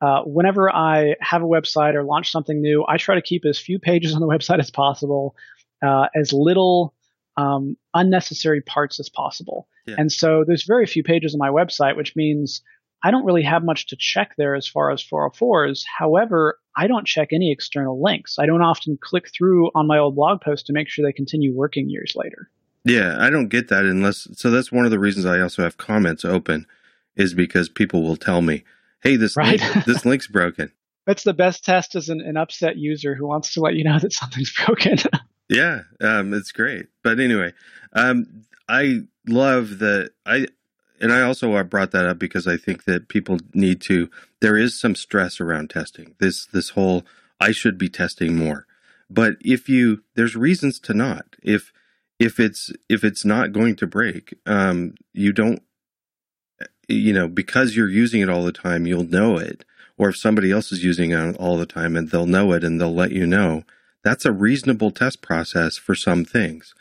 [0.00, 3.58] uh, whenever I have a website or launch something new, I try to keep as
[3.58, 5.34] few pages on the website as possible,
[5.82, 6.94] uh, as little
[7.36, 9.68] um, unnecessary parts as possible.
[9.86, 9.96] Yeah.
[9.98, 12.62] And so there's very few pages on my website, which means
[13.02, 15.82] I don't really have much to check there as far as 404s.
[15.98, 18.38] However, I don't check any external links.
[18.38, 21.54] I don't often click through on my old blog post to make sure they continue
[21.54, 22.50] working years later.
[22.84, 24.28] Yeah, I don't get that unless.
[24.32, 26.66] So that's one of the reasons I also have comments open,
[27.16, 28.64] is because people will tell me,
[29.02, 29.60] "Hey, this right?
[29.60, 30.72] link, this link's broken."
[31.06, 33.98] That's the best test as an, an upset user who wants to let you know
[33.98, 34.98] that something's broken.
[35.48, 36.86] yeah, um, it's great.
[37.02, 37.52] But anyway,
[37.92, 40.12] um, I love that.
[40.24, 40.46] I
[41.00, 44.10] and I also brought that up because I think that people need to.
[44.40, 46.14] There is some stress around testing.
[46.18, 47.04] This this whole
[47.40, 48.66] I should be testing more,
[49.08, 51.36] but if you there's reasons to not.
[51.42, 51.72] If
[52.18, 55.62] if it's if it's not going to break, um, you don't.
[56.88, 59.64] You know, because you're using it all the time, you'll know it.
[59.96, 62.80] Or if somebody else is using it all the time and they'll know it and
[62.80, 63.62] they'll let you know,
[64.02, 66.74] that's a reasonable test process for some things.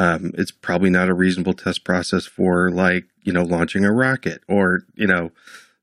[0.00, 4.40] Um, it's probably not a reasonable test process for like you know launching a rocket
[4.48, 5.30] or you know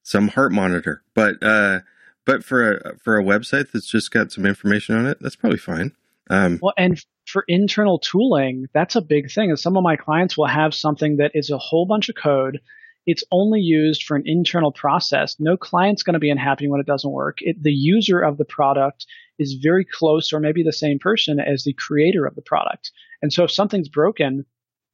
[0.01, 1.81] some heart monitor, but uh,
[2.25, 5.59] but for a for a website that's just got some information on it, that's probably
[5.59, 5.91] fine.
[6.31, 9.55] Um, well, and for internal tooling, that's a big thing.
[9.55, 12.59] Some of my clients will have something that is a whole bunch of code.
[13.05, 15.35] It's only used for an internal process.
[15.37, 17.37] No client's going to be unhappy when it doesn't work.
[17.41, 19.05] It, the user of the product
[19.39, 22.91] is very close or maybe the same person as the creator of the product.
[23.21, 24.45] And so if something's broken,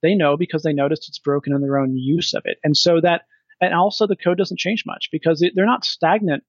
[0.01, 2.57] they know because they noticed it's broken in their own use of it.
[2.63, 3.21] And so that,
[3.61, 6.43] and also the code doesn't change much because it, they're not stagnant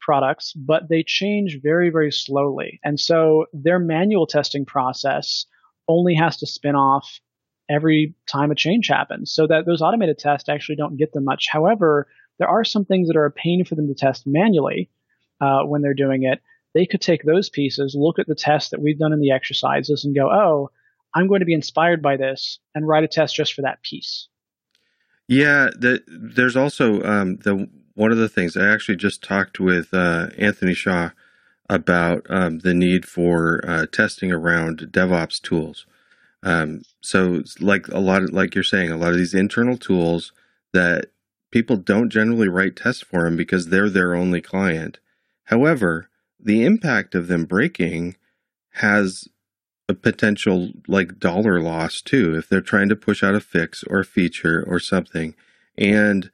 [0.00, 2.80] products, but they change very, very slowly.
[2.84, 5.46] And so their manual testing process
[5.88, 7.20] only has to spin off
[7.68, 11.46] every time a change happens so that those automated tests actually don't get them much.
[11.50, 12.06] However,
[12.38, 14.90] there are some things that are a pain for them to test manually
[15.40, 16.40] uh, when they're doing it.
[16.76, 20.04] They could take those pieces, look at the tests that we've done in the exercises
[20.04, 20.70] and go, oh,
[21.14, 24.28] I'm going to be inspired by this and write a test just for that piece.
[25.26, 29.94] Yeah, the, there's also um, the one of the things I actually just talked with
[29.94, 31.12] uh, Anthony Shaw
[31.70, 35.86] about um, the need for uh, testing around DevOps tools.
[36.42, 40.30] Um, so, like a lot of, like you're saying, a lot of these internal tools
[40.74, 41.06] that
[41.50, 44.98] people don't generally write tests for them because they're their only client.
[45.44, 48.16] However, the impact of them breaking
[48.74, 49.28] has
[49.88, 54.00] a potential like dollar loss too if they're trying to push out a fix or
[54.00, 55.34] a feature or something.
[55.78, 56.30] And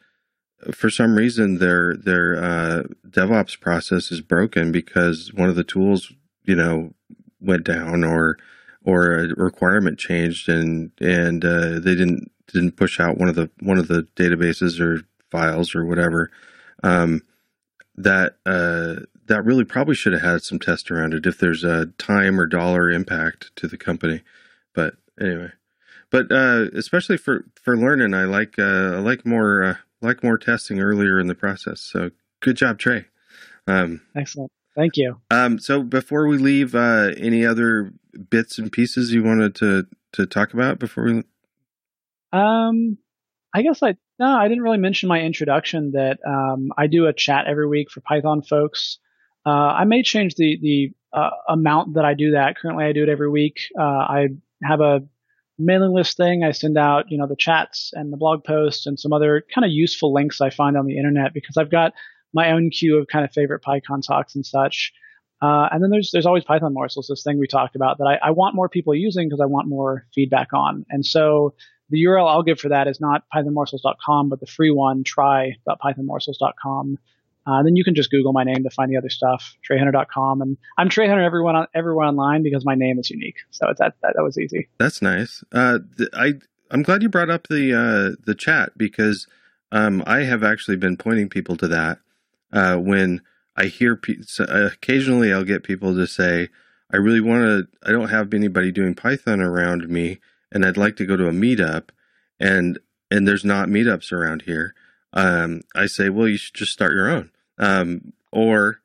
[0.73, 6.13] for some reason their their uh, DevOps process is broken because one of the tools
[6.45, 6.95] you know
[7.41, 8.39] went down or
[8.85, 13.51] or a requirement changed and and uh, they didn't didn't push out one of the
[13.61, 16.31] one of the databases or files or whatever.
[16.83, 17.23] Um,
[17.97, 21.87] that uh, that really probably should have had some test around it if there's a
[21.97, 24.21] time or dollar impact to the company
[24.75, 25.51] but anyway.
[26.11, 30.37] But uh, especially for for learning i like uh, i like more uh, like more
[30.37, 32.11] testing earlier in the process so
[32.41, 33.07] good job trey.
[33.67, 34.53] Um, excellent.
[34.77, 35.21] Thank you.
[35.31, 37.93] um, so before we leave uh, any other
[38.29, 41.23] bits and pieces you wanted to to talk about before we
[42.35, 42.99] um
[43.55, 47.15] i guess i no i didn't really mention my introduction that um, i do a
[47.15, 48.99] chat every week for python folks
[49.45, 52.57] uh, I may change the the uh, amount that I do that.
[52.57, 53.61] Currently, I do it every week.
[53.79, 54.29] Uh, I
[54.63, 55.03] have a
[55.59, 56.45] mailing list thing.
[56.45, 59.65] I send out you know the chats and the blog posts and some other kind
[59.65, 61.93] of useful links I find on the internet because I've got
[62.33, 64.93] my own queue of kind of favorite PyCon talks and such.
[65.43, 68.29] Uh, and then there's there's always Python morsels, this thing we talked about that I,
[68.29, 70.87] I want more people using because I want more feedback on.
[70.89, 71.55] And so
[71.91, 76.99] the URL I'll give for that is not pythonmorsels.com, but the free one, try.pythonmorsels.com.
[77.47, 80.43] Uh, then you can just Google my name to find the other stuff, treyhunner.com.
[80.43, 83.39] And I'm Trey Hunner everyone on, everyone online because my name is unique.
[83.51, 84.69] So that, that, that was easy.
[84.79, 85.43] That's nice.
[85.53, 85.81] Uh,
[86.13, 86.35] I,
[86.71, 89.27] I'm glad you brought up the, uh, the chat because,
[89.73, 91.99] um, I have actually been pointing people to that,
[92.53, 93.23] uh, when
[93.57, 96.49] I hear, pe- so occasionally I'll get people to say,
[96.93, 100.21] I really want to, I don't have anybody doing Python around me
[100.53, 101.89] and I'd like to go to a meetup
[102.39, 102.79] and,
[103.11, 104.75] and there's not meetups around here
[105.13, 108.81] um, I say, well, you should just start your own, um, or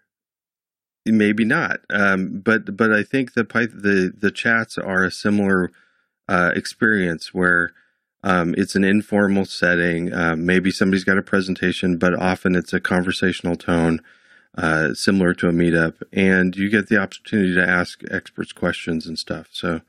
[1.06, 1.80] maybe not.
[1.90, 5.72] Um, but but I think the the the chats are a similar
[6.28, 7.72] uh, experience where
[8.24, 10.14] um, it's an informal setting.
[10.14, 14.02] Uh, maybe somebody's got a presentation, but often it's a conversational tone.
[14.58, 19.20] Uh, similar to a meetup, and you get the opportunity to ask experts questions and
[19.20, 19.50] stuff.
[19.52, 19.82] So,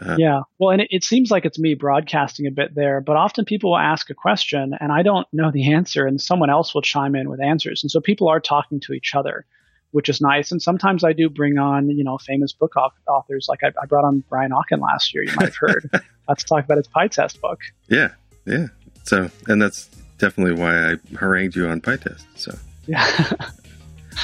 [0.00, 3.16] uh, yeah, well, and it, it, seems like it's me broadcasting a bit there, but
[3.16, 6.74] often people will ask a question and I don't know the answer, and someone else
[6.74, 9.44] will chime in with answers, and so people are talking to each other,
[9.90, 10.50] which is nice.
[10.50, 12.74] And sometimes I do bring on, you know, famous book
[13.06, 15.24] authors, like I, I brought on Brian Okken last year.
[15.24, 15.90] You might have heard.
[16.28, 17.60] Let's talk about his PyTest book.
[17.88, 18.12] Yeah,
[18.46, 18.68] yeah.
[19.04, 22.24] So, and that's definitely why I harangued you on PyTest.
[22.36, 23.30] So, yeah.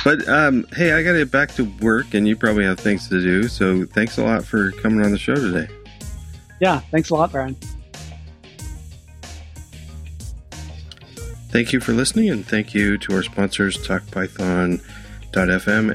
[0.05, 3.09] But um, hey, I got to get back to work, and you probably have things
[3.09, 3.49] to do.
[3.49, 5.69] So thanks a lot for coming on the show today.
[6.61, 7.57] Yeah, thanks a lot, Brian.
[11.51, 14.83] Thank you for listening, and thank you to our sponsors, TalkPython.fm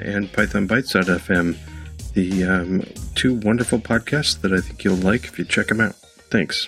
[0.08, 1.58] and PythonBytes.fm,
[2.14, 2.84] the um,
[3.14, 5.94] two wonderful podcasts that I think you'll like if you check them out.
[6.32, 6.68] Thanks.